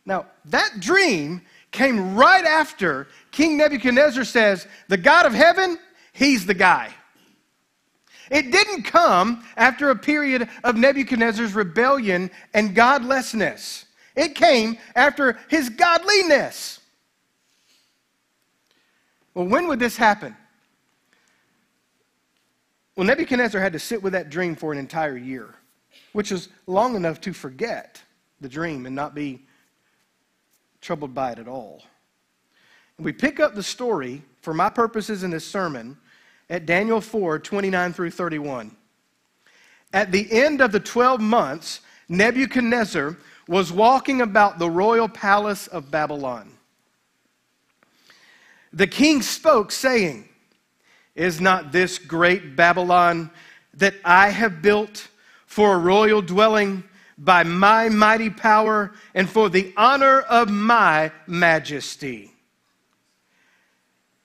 [0.05, 5.79] Now, that dream came right after King Nebuchadnezzar says, The God of heaven,
[6.13, 6.93] he's the guy.
[8.29, 13.85] It didn't come after a period of Nebuchadnezzar's rebellion and godlessness.
[14.15, 16.79] It came after his godliness.
[19.33, 20.35] Well, when would this happen?
[22.95, 25.55] Well, Nebuchadnezzar had to sit with that dream for an entire year,
[26.13, 28.01] which is long enough to forget
[28.41, 29.45] the dream and not be
[30.81, 31.83] troubled by it at all.
[32.97, 35.97] And we pick up the story, for my purposes in this sermon,
[36.49, 38.75] at Daniel 4 29 through 31.
[39.93, 43.17] At the end of the 12 months, Nebuchadnezzar
[43.47, 46.51] was walking about the royal palace of Babylon.
[48.73, 50.27] The king spoke, saying,
[51.15, 53.31] Is not this great Babylon
[53.73, 55.07] that I have built
[55.45, 56.83] for a royal dwelling
[57.23, 62.33] by my mighty power and for the honor of my majesty?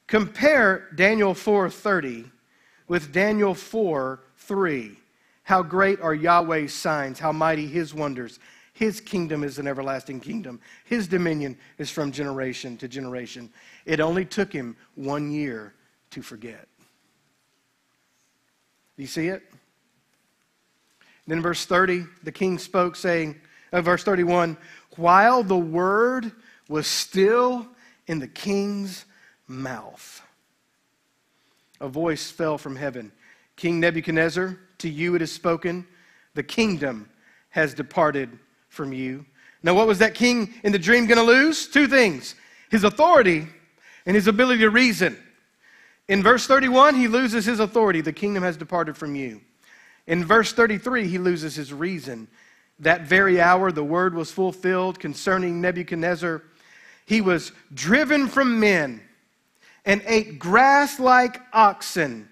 [0.06, 2.30] Compare Daniel 4:30
[2.88, 4.96] with Daniel 4:3.
[5.42, 8.40] How great are Yahweh's signs, how mighty his wonders.
[8.72, 10.60] His kingdom is an everlasting kingdom.
[10.84, 13.52] His dominion is from generation to generation.
[13.84, 15.74] It only took him 1 year
[16.10, 16.68] to forget.
[18.96, 19.42] Do you see it?
[21.26, 23.36] Then verse 30, the king spoke saying,
[23.72, 24.56] uh, verse 31,
[24.96, 26.32] while the word
[26.68, 27.66] was still
[28.06, 29.04] in the king's
[29.46, 30.22] mouth.
[31.80, 33.12] A voice fell from heaven
[33.56, 35.86] King Nebuchadnezzar, to you it is spoken,
[36.34, 37.08] the kingdom
[37.48, 39.24] has departed from you.
[39.62, 41.66] Now, what was that king in the dream going to lose?
[41.66, 42.34] Two things
[42.70, 43.48] his authority
[44.04, 45.16] and his ability to reason.
[46.08, 48.00] In verse 31, he loses his authority.
[48.00, 49.40] The kingdom has departed from you.
[50.06, 52.28] In verse 33, he loses his reason.
[52.78, 56.42] That very hour, the word was fulfilled concerning Nebuchadnezzar.
[57.06, 59.00] He was driven from men
[59.84, 62.28] and ate grass like oxen.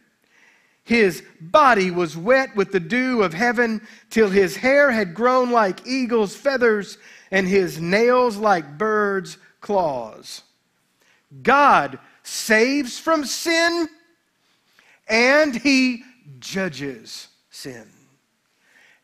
[0.85, 5.87] His body was wet with the dew of heaven till his hair had grown like
[5.87, 6.99] eagle's feathers
[7.31, 10.43] and his nails like birds' claws.
[11.43, 13.89] God saves from sin
[15.09, 16.05] and he
[16.39, 17.89] judges sin.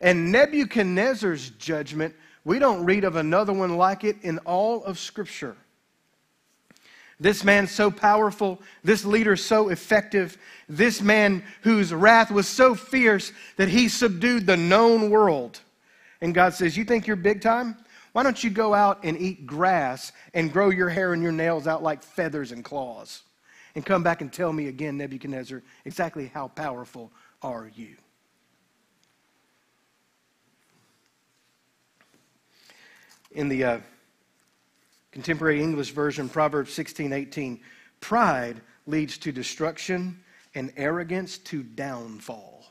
[0.01, 5.55] And Nebuchadnezzar's judgment, we don't read of another one like it in all of Scripture.
[7.19, 10.37] This man so powerful, this leader so effective,
[10.67, 15.59] this man whose wrath was so fierce that he subdued the known world.
[16.19, 17.77] And God says, You think you're big time?
[18.13, 21.67] Why don't you go out and eat grass and grow your hair and your nails
[21.67, 23.21] out like feathers and claws?
[23.75, 27.95] And come back and tell me again, Nebuchadnezzar, exactly how powerful are you?
[33.33, 33.79] In the uh,
[35.11, 37.59] Contemporary English Version, Proverbs 16 18.
[37.99, 40.19] Pride leads to destruction
[40.55, 42.65] and arrogance to downfall.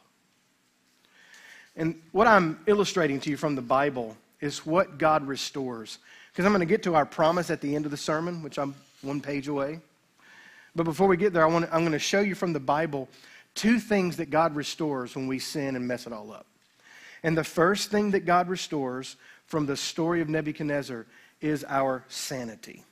[1.77, 5.99] And what I'm illustrating to you from the Bible is what God restores.
[6.33, 8.59] Because I'm going to get to our promise at the end of the sermon, which
[8.59, 9.81] I'm one page away.
[10.75, 12.61] But before we get there, I want to, I'm going to show you from the
[12.61, 13.09] Bible
[13.55, 16.47] two things that God restores when we sin and mess it all up.
[17.23, 19.17] And the first thing that God restores
[19.51, 21.07] from the story of Nebuchadnezzar
[21.41, 22.85] is our sanity.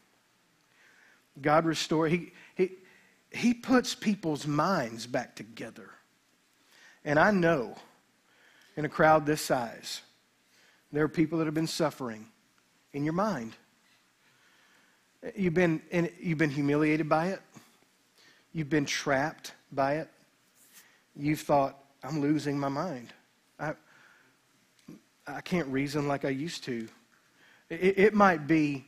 [1.41, 2.73] God restores, he, he,
[3.31, 5.89] he puts people's minds back together.
[7.05, 7.77] And I know
[8.77, 10.01] in a crowd this size,
[10.91, 12.27] there are people that have been suffering
[12.93, 13.53] in your mind.
[15.37, 15.81] You've been,
[16.21, 17.41] you've been humiliated by it.
[18.53, 20.09] You've been trapped by it.
[21.15, 23.13] You've thought, I'm losing my mind.
[23.61, 23.75] I,
[25.29, 26.89] I can't reason like I used to.
[27.71, 28.87] It, it might be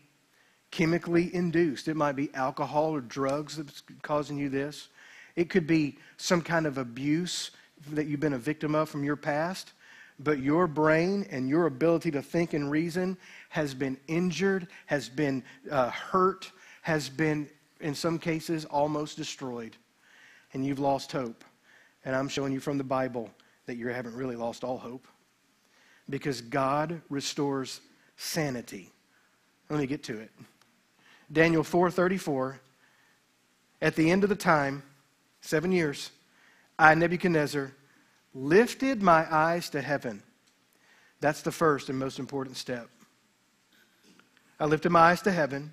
[0.71, 4.89] chemically induced, it might be alcohol or drugs that's causing you this.
[5.37, 7.51] It could be some kind of abuse
[7.93, 9.73] that you've been a victim of from your past
[10.23, 13.17] but your brain and your ability to think and reason
[13.49, 17.49] has been injured, has been uh, hurt, has been,
[17.81, 19.77] in some cases, almost destroyed.
[20.53, 21.45] And you've lost hope.
[22.05, 23.31] And I'm showing you from the Bible
[23.67, 25.09] that you haven't really lost all hope.
[26.11, 27.81] Because God restores
[28.17, 28.91] sanity.
[29.71, 30.31] Let me get to it.
[31.33, 32.59] Daniel 4:34
[33.81, 34.83] At the end of the time,
[35.41, 36.11] 7 years,
[36.79, 37.73] I Nebuchadnezzar
[38.35, 40.23] lifted my eyes to heaven.
[41.21, 42.89] That's the first and most important step.
[44.59, 45.73] I lifted my eyes to heaven.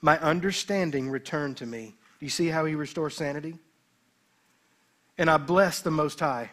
[0.00, 1.94] My understanding returned to me.
[2.18, 3.58] Do you see how he restores sanity?
[5.18, 6.50] And I blessed the Most High.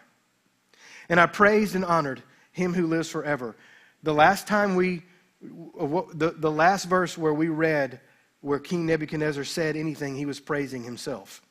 [1.08, 2.24] And I praised and honored
[2.54, 3.56] him who lives forever.
[4.04, 5.04] The last time we,
[5.44, 8.00] uh, the, the last verse where we read
[8.42, 11.42] where King Nebuchadnezzar said anything, he was praising himself.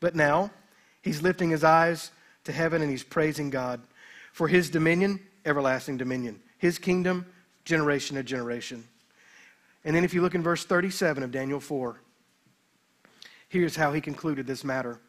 [0.00, 0.50] But now,
[1.02, 2.10] he's lifting his eyes
[2.44, 3.80] to heaven and he's praising God
[4.32, 7.26] for his dominion, everlasting dominion, his kingdom,
[7.64, 8.84] generation to generation.
[9.84, 12.00] And then if you look in verse 37 of Daniel 4,
[13.48, 15.00] here's how he concluded this matter.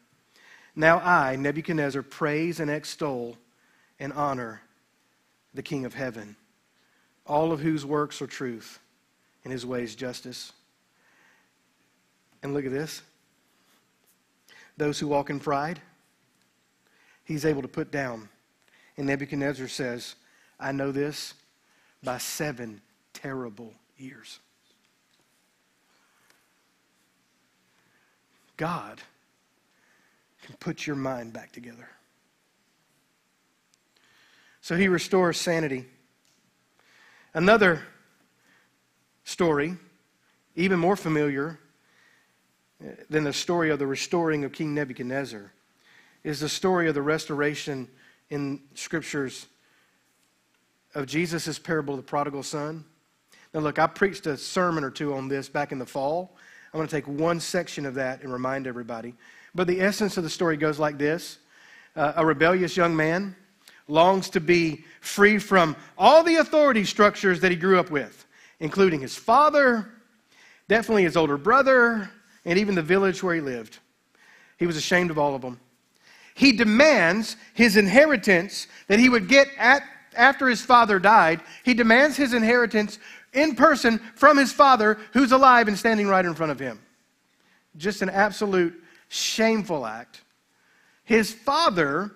[0.74, 3.36] Now I, Nebuchadnezzar, praise and extol
[3.98, 4.62] and honor
[5.58, 6.36] the King of heaven,
[7.26, 8.78] all of whose works are truth
[9.42, 10.52] and his ways justice.
[12.44, 13.02] And look at this.
[14.76, 15.80] Those who walk in pride,
[17.24, 18.28] he's able to put down.
[18.96, 20.14] And Nebuchadnezzar says,
[20.60, 21.34] I know this
[22.04, 22.80] by seven
[23.12, 24.38] terrible years.
[28.56, 29.00] God
[30.44, 31.88] can put your mind back together.
[34.68, 35.86] So he restores sanity.
[37.32, 37.80] Another
[39.24, 39.78] story,
[40.56, 41.58] even more familiar
[43.08, 45.50] than the story of the restoring of King Nebuchadnezzar,
[46.22, 47.88] is the story of the restoration
[48.28, 49.46] in scriptures
[50.94, 52.84] of Jesus' parable of the prodigal son.
[53.54, 56.36] Now, look, I preached a sermon or two on this back in the fall.
[56.74, 59.14] I'm going to take one section of that and remind everybody.
[59.54, 61.38] But the essence of the story goes like this
[61.96, 63.34] uh, A rebellious young man
[63.88, 68.26] longs to be free from all the authority structures that he grew up with,
[68.60, 69.90] including his father,
[70.68, 72.10] definitely his older brother,
[72.44, 73.78] and even the village where he lived.
[74.58, 75.58] He was ashamed of all of them
[76.38, 79.82] he demands his inheritance that he would get at,
[80.14, 81.40] after his father died.
[81.64, 83.00] He demands his inheritance
[83.32, 86.78] in person from his father who's alive and standing right in front of him.
[87.76, 90.22] Just an absolute shameful act.
[91.02, 92.12] His father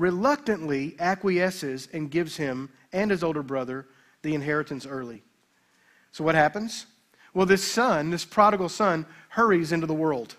[0.00, 3.86] reluctantly acquiesces and gives him and his older brother
[4.22, 5.22] the inheritance early.
[6.12, 6.86] So, what happens?
[7.32, 10.36] Well, this son, this prodigal son, hurries into the world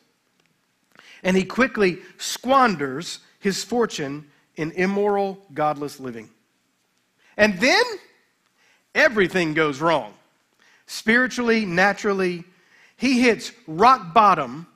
[1.23, 6.29] and he quickly squanders his fortune in immoral, godless living.
[7.37, 7.83] And then
[8.93, 10.13] everything goes wrong.
[10.87, 12.43] Spiritually, naturally,
[12.97, 14.67] he hits rock bottom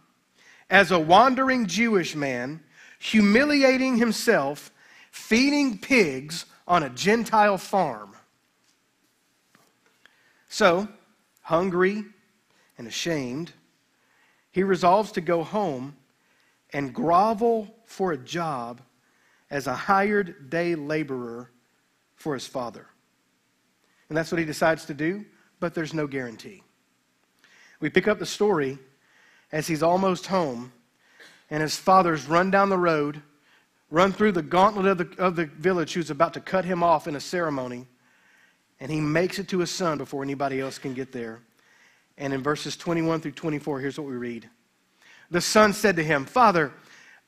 [0.70, 2.62] as a wandering Jewish man,
[3.00, 4.72] humiliating himself,
[5.16, 8.14] feeding pigs on a Gentile farm.
[10.50, 10.90] So,
[11.42, 12.04] hungry
[12.78, 13.54] and ashamed,
[14.52, 15.96] he resolves to go home
[16.74, 18.82] and grovel for a job
[19.50, 21.50] as a hired day laborer
[22.16, 22.86] for his father.
[24.10, 25.26] And that's what he decides to do,
[25.62, 26.62] but there's no guarantee.
[27.80, 28.78] We pick up the story
[29.52, 30.74] as he's almost home,
[31.50, 33.24] and his father's run down the road,
[33.92, 37.08] run through the gauntlet of the, of the village who's about to cut him off
[37.08, 37.86] in a ceremony,
[38.80, 41.42] and he makes it to his son before anybody else can get there.
[42.18, 44.50] And in verses 21 through 24, here's what we read.
[45.32, 46.72] The son said to him, Father,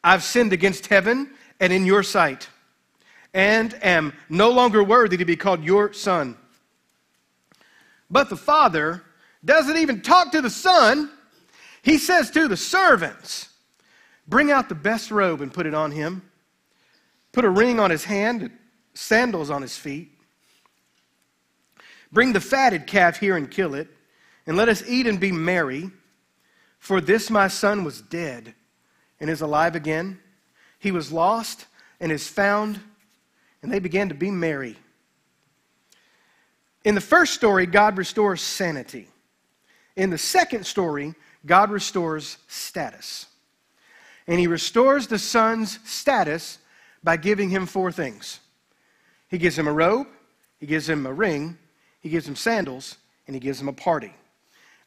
[0.04, 2.48] I've sinned against heaven and in your sight,
[3.34, 6.38] and am no longer worthy to be called your son.
[8.10, 9.04] But the father
[9.44, 11.12] doesn't even talk to the son.
[11.82, 13.50] He says to the servants,
[14.28, 16.22] Bring out the best robe and put it on him.
[17.38, 18.50] Put a ring on his hand,
[18.96, 20.12] sandals on his feet.
[22.12, 23.90] Bring the fatted calf here and kill it,
[24.48, 25.92] and let us eat and be merry.
[26.80, 28.56] For this my son was dead
[29.20, 30.20] and is alive again.
[30.80, 31.68] He was lost
[32.00, 32.80] and is found,
[33.62, 34.76] and they began to be merry.
[36.84, 39.10] In the first story, God restores sanity.
[39.96, 41.14] In the second story,
[41.46, 43.28] God restores status.
[44.26, 46.58] And he restores the son's status
[47.08, 48.42] by giving him four things
[49.30, 50.08] he gives him a robe,
[50.60, 51.58] he gives him a ring,
[52.02, 54.14] he gives him sandals, and he gives him a party.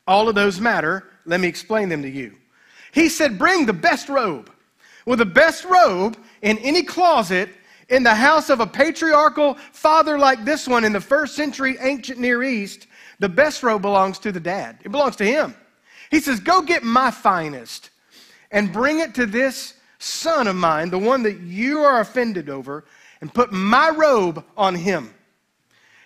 [0.07, 1.07] All of those matter.
[1.25, 2.37] Let me explain them to you.
[2.93, 4.51] He said, Bring the best robe.
[5.07, 7.49] Well, the best robe in any closet
[7.89, 12.19] in the house of a patriarchal father like this one in the first century ancient
[12.19, 12.87] Near East,
[13.19, 14.77] the best robe belongs to the dad.
[14.85, 15.55] It belongs to him.
[16.11, 17.89] He says, Go get my finest
[18.51, 22.85] and bring it to this son of mine, the one that you are offended over,
[23.21, 25.15] and put my robe on him.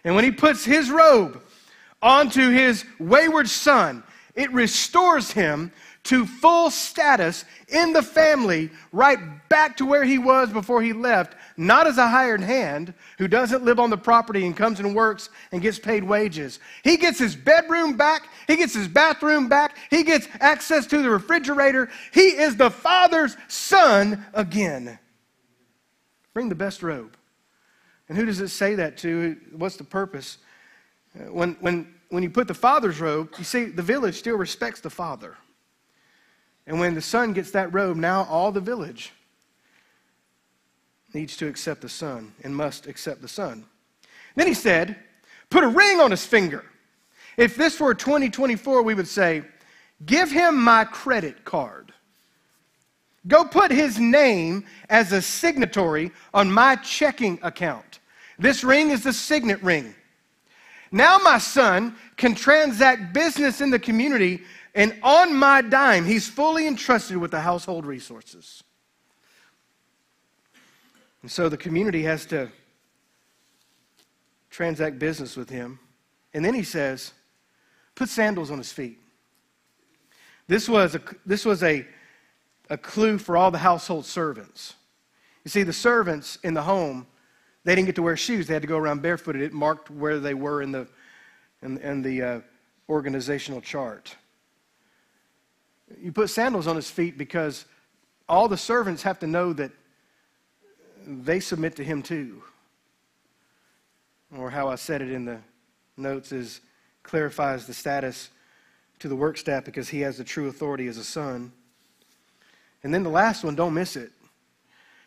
[0.05, 1.41] And when he puts his robe
[2.03, 4.03] onto his wayward son,
[4.35, 5.73] it restores him
[6.05, 11.35] to full status in the family, right back to where he was before he left,
[11.57, 15.31] not as a hired hand who doesn't live on the property and comes and works
[15.53, 16.59] and gets paid wages.
[16.83, 21.11] He gets his bedroom back, he gets his bathroom back, he gets access to the
[21.11, 21.89] refrigerator.
[22.13, 24.99] He is the father's son again.
[26.33, 27.17] Bring the best robe.
[28.09, 29.37] And who does it say that to?
[29.53, 30.39] What's the purpose?
[31.15, 34.81] Uh, when, when, when you put the father's robe, you see, the village still respects
[34.81, 35.37] the father.
[36.67, 39.13] And when the son gets that robe, now all the village
[41.15, 43.65] needs to accept the son and must accept the son.
[44.37, 44.97] Then he said,
[45.51, 46.65] Put a ring on his finger.
[47.37, 49.43] If this were 2024, we would say,
[50.05, 51.93] Give him my credit card.
[53.27, 58.01] Go put his name as a signatory on my checking account.
[58.39, 59.95] This ring is the signet ring.
[60.91, 64.43] Now my son can transact business in the community,
[64.75, 68.63] and on my dime, he's fully entrusted with the household resources.
[71.25, 72.51] And so the community has to
[74.51, 75.79] transact business with him.
[76.35, 77.15] And then he says,
[77.95, 78.99] put sandals on his feet.
[80.49, 81.87] This was a, this was a
[82.69, 84.75] a clue for all the household servants.
[85.45, 87.07] You see, the servants in the home,
[87.65, 88.47] they didn't get to wear shoes.
[88.47, 89.41] They had to go around barefooted.
[89.41, 90.87] It marked where they were in the,
[91.63, 92.41] in, in the uh,
[92.91, 94.15] organizational chart.
[95.99, 97.65] You put sandals on his feet because
[98.29, 99.73] all the servants have to know that
[101.07, 102.43] they submit to him too.
[104.37, 105.39] Or how I said it in the
[105.97, 106.61] notes is
[107.03, 108.31] clarifies the status
[108.99, 111.53] to the work staff because he has the true authority as a son.
[112.83, 114.13] And then the last one, don't miss it.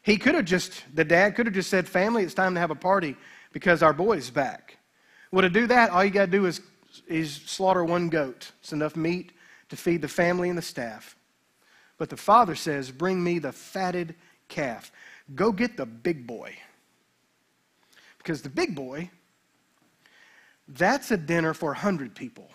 [0.01, 2.71] He could have just, the dad could have just said, Family, it's time to have
[2.71, 3.15] a party
[3.51, 4.77] because our boy's back.
[5.31, 6.61] Well, to do that, all you got to do is,
[7.07, 8.51] is slaughter one goat.
[8.61, 9.33] It's enough meat
[9.69, 11.17] to feed the family and the staff.
[11.97, 14.15] But the father says, Bring me the fatted
[14.47, 14.91] calf.
[15.35, 16.55] Go get the big boy.
[18.17, 19.09] Because the big boy,
[20.67, 22.49] that's a dinner for 100 people.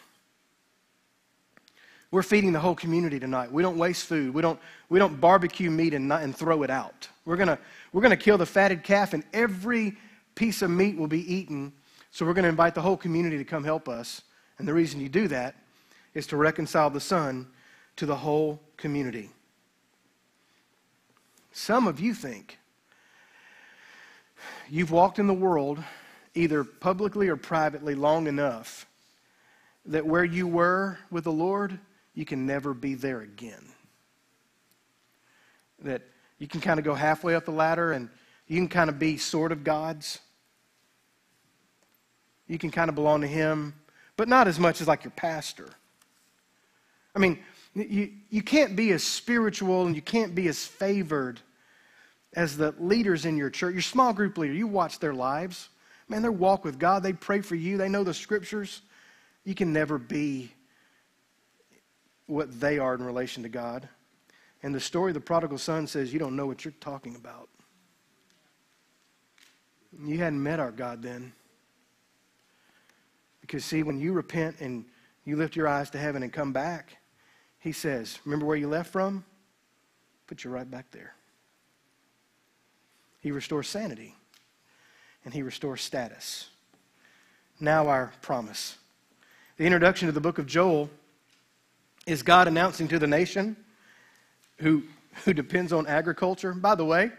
[2.11, 3.51] We're feeding the whole community tonight.
[3.51, 4.35] We don't waste food.
[4.35, 4.61] We don't,
[4.91, 7.09] we don't barbecue meat and, not, and throw it out.
[7.25, 7.57] We're going
[7.93, 9.97] we're gonna kill the fatted calf, and every
[10.35, 11.73] piece of meat will be eaten.
[12.11, 14.23] So we're going to invite the whole community to come help us.
[14.59, 15.57] And the reason you do that
[16.15, 17.47] is to reconcile the son
[17.97, 19.31] to the whole community.
[21.53, 22.59] Some of you think
[24.73, 25.85] you've walked in the world,
[26.35, 28.87] either publicly or privately, long enough
[29.85, 31.79] that where you were with the Lord,
[32.15, 33.67] you can never be there again.
[35.83, 36.01] That
[36.39, 38.09] you can kind of go halfway up the ladder and
[38.47, 40.21] you can kind of be sort of God's.
[42.47, 43.75] You can kind of belong to Him,
[44.17, 45.69] but not as much as like your pastor.
[47.15, 47.41] I mean,
[47.75, 51.41] you, you can't be as spiritual and you can't be as favored
[52.35, 54.55] as the leaders in your church, your small group leader.
[54.55, 55.69] You watch their lives.
[56.09, 57.03] Man, they walk with God.
[57.03, 57.77] They pray for you.
[57.77, 58.83] They know the scriptures.
[59.45, 60.53] You can never be
[62.27, 63.89] what they are in relation to God.
[64.63, 67.49] And the story of the prodigal son says, You don't know what you're talking about.
[70.05, 71.33] You hadn't met our God then.
[73.41, 74.85] Because, see, when you repent and
[75.25, 76.97] you lift your eyes to heaven and come back,
[77.59, 79.25] he says, Remember where you left from?
[80.27, 81.15] Put you right back there.
[83.23, 84.17] He restores sanity
[85.25, 86.49] and he restores status.
[87.61, 88.77] Now, our promise.
[89.57, 90.91] The introduction to the book of Joel
[92.07, 93.57] is God announcing to the nation
[94.59, 94.83] who,
[95.25, 96.53] who depends on agriculture.
[96.53, 97.13] By the way,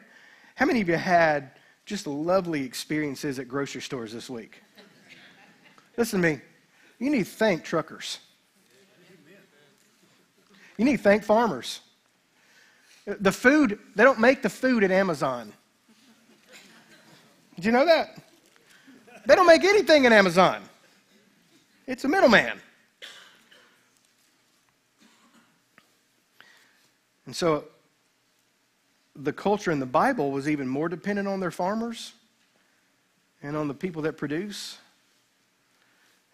[0.55, 1.51] how many of you had
[1.85, 4.61] just lovely experiences at grocery stores this week?
[5.95, 6.41] Listen to me.
[6.99, 8.19] You need to thank truckers.
[10.77, 11.79] You need to thank farmers.
[13.05, 15.53] The food, they don't make the food at Amazon.
[17.63, 18.17] Did you know that?
[19.25, 20.61] They don't make anything in Amazon.
[21.87, 22.59] It's a middleman.
[27.25, 27.63] And so
[29.15, 32.11] the culture in the Bible was even more dependent on their farmers
[33.41, 34.77] and on the people that produce.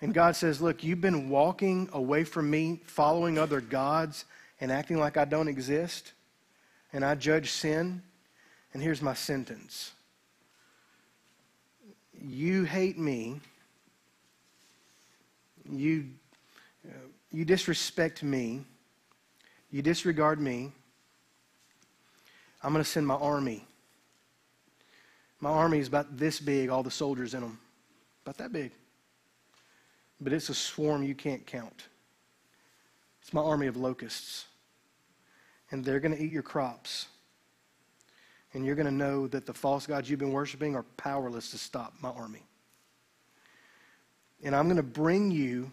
[0.02, 4.26] And God says, Look, you've been walking away from me, following other gods,
[4.60, 6.14] and acting like I don't exist.
[6.92, 8.02] And I judge sin.
[8.74, 9.92] And here's my sentence
[12.22, 13.40] You hate me.
[15.70, 16.06] You,
[16.88, 16.94] uh,
[17.32, 18.62] you disrespect me.
[19.72, 20.72] You disregard me.
[22.64, 23.66] I'm going to send my army.
[25.40, 27.60] My army is about this big, all the soldiers in them.
[28.26, 28.72] About that big.
[30.20, 31.86] But it's a swarm you can't count.
[33.22, 34.46] It's my army of locusts.
[35.72, 37.08] And they're going to eat your crops.
[38.54, 41.58] And you're going to know that the false gods you've been worshiping are powerless to
[41.58, 42.44] stop my army.
[44.44, 45.72] And I'm going to bring you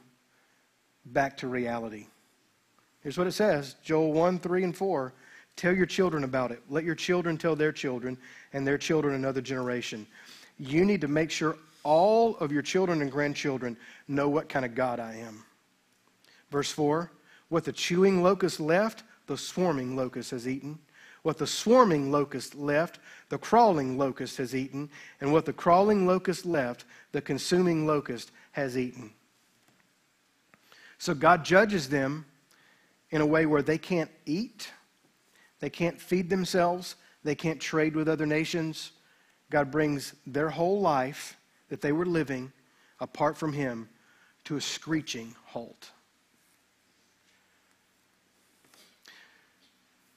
[1.07, 2.07] back to reality.
[3.03, 5.13] Here's what it says Joel 1, 3, and 4.
[5.57, 6.61] Tell your children about it.
[6.69, 8.19] Let your children tell their children,
[8.53, 10.07] and their children another generation.
[10.59, 13.77] You need to make sure all of your children and grandchildren
[14.09, 15.45] know what kind of God I am.
[16.51, 17.11] Verse 4
[17.49, 20.79] What the chewing locust left, the swarming locust has eaten.
[21.27, 23.01] What the swarming locust left,
[23.31, 24.89] the crawling locust has eaten.
[25.21, 29.13] And what the crawling locust left, the consuming locust has eaten.
[30.99, 32.27] So God judges them
[33.11, 34.71] in a way where they can't eat
[35.59, 36.95] they can't feed themselves,
[37.25, 38.93] they can't trade with other nations.
[39.51, 41.37] God brings their whole life
[41.71, 42.53] that they were living
[43.01, 43.89] apart from Him
[44.45, 45.91] to a screeching halt.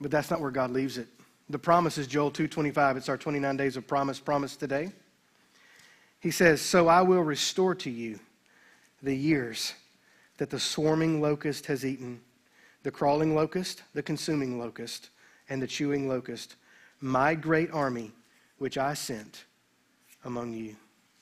[0.02, 1.08] But that's not where God leaves it.
[1.50, 2.96] The promise is Joel 2:25.
[2.98, 4.92] It's our 29 days of promise promise today.
[6.20, 8.20] He says, "So I will restore to you
[9.02, 9.74] the years
[10.38, 12.22] that the swarming locust has eaten,
[12.84, 15.10] the crawling locust, the consuming locust,
[15.50, 16.56] and the chewing locust,
[17.02, 18.14] my great army
[18.58, 19.46] which I sent
[20.24, 20.76] among you.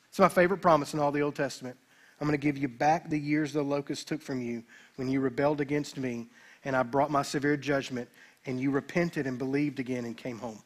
[0.09, 1.77] It's my favorite promise in all the Old Testament.
[2.19, 4.63] I'm going to give you back the years the locust took from you
[4.95, 6.27] when you rebelled against me,
[6.65, 8.09] and I brought my severe judgment,
[8.47, 10.59] and you repented and believed again and came home.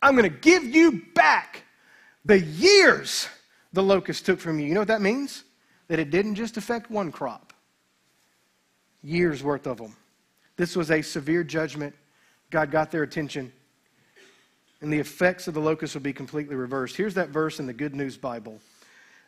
[0.00, 1.64] I'm going to give you back
[2.24, 3.28] the years
[3.72, 4.66] the locust took from you.
[4.66, 5.44] You know what that means?
[5.88, 7.52] That it didn't just affect one crop,
[9.02, 9.94] years worth of them.
[10.56, 11.94] This was a severe judgment.
[12.50, 13.52] God got their attention.
[14.80, 16.96] And the effects of the locust will be completely reversed.
[16.96, 18.60] Here's that verse in the Good News Bible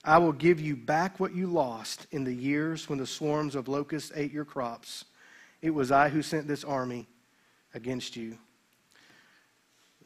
[0.05, 3.67] I will give you back what you lost in the years when the swarms of
[3.67, 5.05] locusts ate your crops.
[5.61, 7.07] It was I who sent this army
[7.75, 8.39] against you.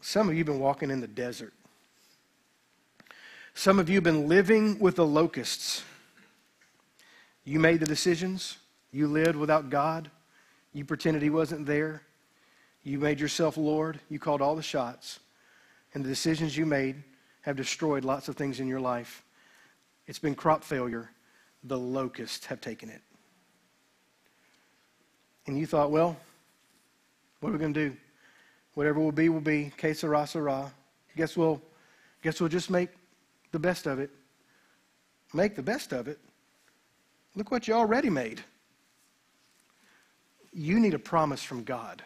[0.00, 1.52] Some of you have been walking in the desert.
[3.54, 5.84] Some of you have been living with the locusts.
[7.44, 8.56] You made the decisions.
[8.92, 10.10] You lived without God.
[10.72, 12.02] You pretended he wasn't there.
[12.82, 14.00] You made yourself Lord.
[14.08, 15.20] You called all the shots.
[15.94, 17.02] And the decisions you made
[17.42, 19.22] have destroyed lots of things in your life.
[20.06, 21.10] It's been crop failure.
[21.64, 23.02] The locusts have taken it.
[25.46, 26.16] And you thought, well,
[27.40, 27.96] what are we going to do?
[28.74, 29.72] Whatever will be, will be.
[29.76, 30.72] Que sera, sera.
[31.16, 31.60] Guess we'll,
[32.22, 32.90] guess we'll just make
[33.50, 34.10] the best of it.
[35.34, 36.18] Make the best of it.
[37.34, 38.42] Look what you already made
[40.52, 42.02] you need a promise from God.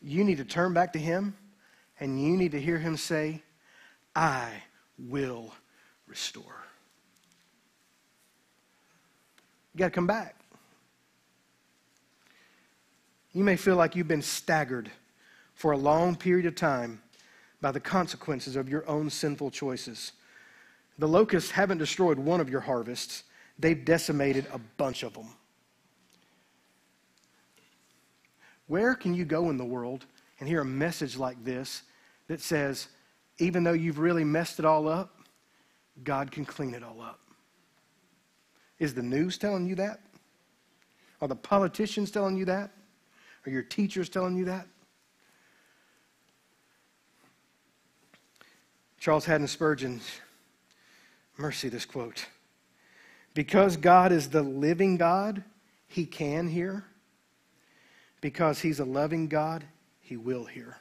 [0.00, 1.36] You need to turn back to Him
[2.00, 3.42] and you need to hear Him say,
[4.14, 4.50] I
[4.98, 5.52] will
[6.06, 6.64] restore.
[9.74, 10.36] You got to come back.
[13.36, 14.90] You may feel like you've been staggered
[15.52, 17.02] for a long period of time
[17.60, 20.12] by the consequences of your own sinful choices.
[20.98, 23.24] The locusts haven't destroyed one of your harvests,
[23.58, 25.28] they've decimated a bunch of them.
[28.68, 30.06] Where can you go in the world
[30.40, 31.82] and hear a message like this
[32.28, 32.88] that says,
[33.36, 35.14] even though you've really messed it all up,
[36.04, 37.20] God can clean it all up?
[38.78, 40.00] Is the news telling you that?
[41.20, 42.70] Are the politicians telling you that?
[43.46, 44.66] Are your teachers telling you that?
[48.98, 50.00] Charles Haddon Spurgeon,
[51.36, 52.26] mercy, this quote.
[53.34, 55.44] Because God is the living God,
[55.86, 56.84] he can hear
[58.20, 59.64] because He's a loving God,
[60.00, 60.78] He will hear.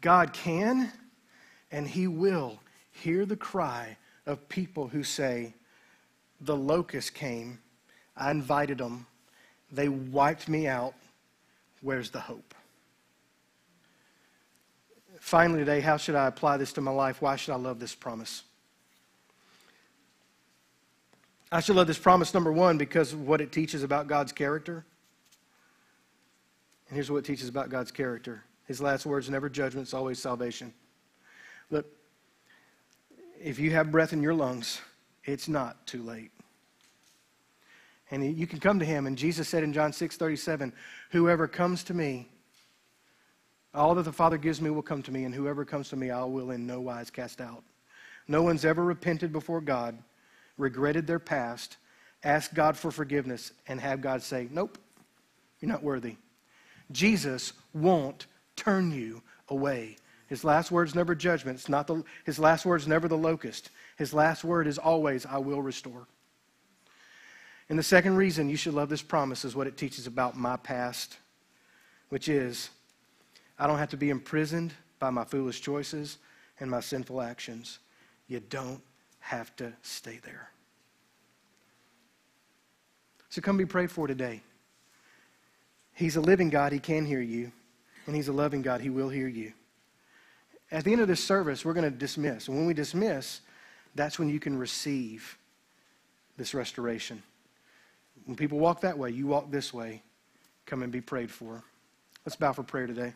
[0.00, 0.90] God can
[1.70, 2.60] and He will
[2.90, 3.96] hear the cry
[4.26, 5.54] of people who say,
[6.40, 7.60] The locust came,
[8.20, 9.06] I invited them,
[9.72, 10.94] they wiped me out.
[11.80, 12.54] Where's the hope?
[15.18, 17.22] Finally, today, how should I apply this to my life?
[17.22, 18.42] Why should I love this promise?
[21.50, 24.84] I should love this promise, number one, because of what it teaches about God's character.
[26.88, 30.18] And here's what it teaches about God's character His last words never judgment, it's always
[30.18, 30.72] salvation.
[31.70, 31.86] Look,
[33.42, 34.80] if you have breath in your lungs,
[35.24, 36.30] it's not too late.
[38.10, 39.06] And you can come to him.
[39.06, 40.72] And Jesus said in John 6 37,
[41.10, 42.28] Whoever comes to me,
[43.72, 46.10] all that the Father gives me will come to me, and whoever comes to me,
[46.10, 47.62] I will in no wise cast out.
[48.26, 49.96] No one's ever repented before God,
[50.58, 51.76] regretted their past,
[52.24, 54.78] asked God for forgiveness, and have God say, Nope,
[55.60, 56.16] you're not worthy.
[56.90, 58.26] Jesus won't
[58.56, 59.96] turn you away.
[60.26, 61.58] His last word's never judgment.
[61.58, 63.70] It's not the, his last word's never the locust.
[63.96, 66.06] His last word is always, I will restore.
[67.70, 70.56] And the second reason you should love this promise is what it teaches about my
[70.56, 71.16] past,
[72.08, 72.68] which is
[73.60, 76.18] I don't have to be imprisoned by my foolish choices
[76.58, 77.78] and my sinful actions.
[78.26, 78.82] You don't
[79.20, 80.50] have to stay there.
[83.28, 84.40] So come be prayed for today.
[85.94, 87.52] He's a living God, He can hear you.
[88.06, 89.52] And He's a loving God, He will hear you.
[90.72, 92.48] At the end of this service, we're going to dismiss.
[92.48, 93.42] And when we dismiss,
[93.94, 95.38] that's when you can receive
[96.36, 97.22] this restoration.
[98.30, 100.02] When people walk that way, you walk this way.
[100.64, 101.64] Come and be prayed for.
[102.24, 103.12] Let's bow for prayer today.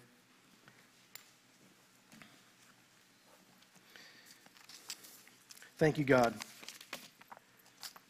[5.78, 6.34] Thank you, God,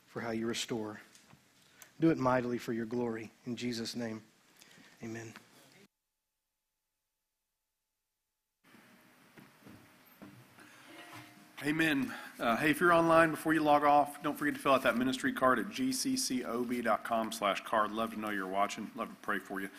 [0.07, 0.99] for how you restore.
[2.01, 3.31] Do it mightily for your glory.
[3.45, 4.23] In Jesus' name,
[5.03, 5.35] amen.
[11.63, 12.13] Amen.
[12.41, 14.99] Uh, hey, if you're online, before you log off, don't forget to fill out that
[14.99, 17.93] ministry card at gccob.com slash card.
[17.93, 18.91] Love to know you're watching.
[18.97, 19.71] Love to pray for you.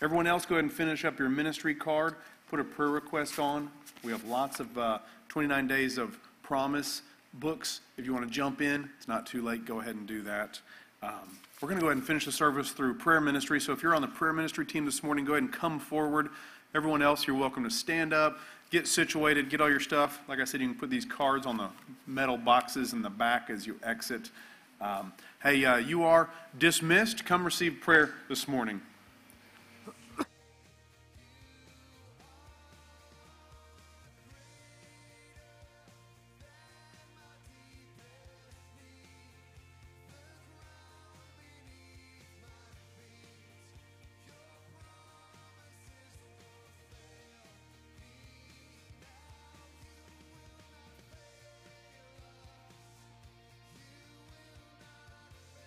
[0.00, 2.14] Everyone else, go ahead and finish up your ministry card.
[2.48, 3.68] Put a prayer request on.
[4.04, 7.02] We have lots of uh, 29 days of promise
[7.34, 7.80] books.
[7.98, 9.64] If you want to jump in, it's not too late.
[9.64, 10.60] Go ahead and do that.
[11.02, 13.60] Um, we're going to go ahead and finish the service through prayer ministry.
[13.60, 16.28] So if you're on the prayer ministry team this morning, go ahead and come forward.
[16.76, 18.38] Everyone else, you're welcome to stand up,
[18.74, 20.18] get situated, get all your stuff.
[20.26, 21.68] Like I said, you can put these cards on the
[22.08, 24.32] metal boxes in the back as you exit.
[24.80, 26.28] Um, hey, uh, you are
[26.58, 27.24] dismissed.
[27.24, 28.82] Come receive prayer this morning.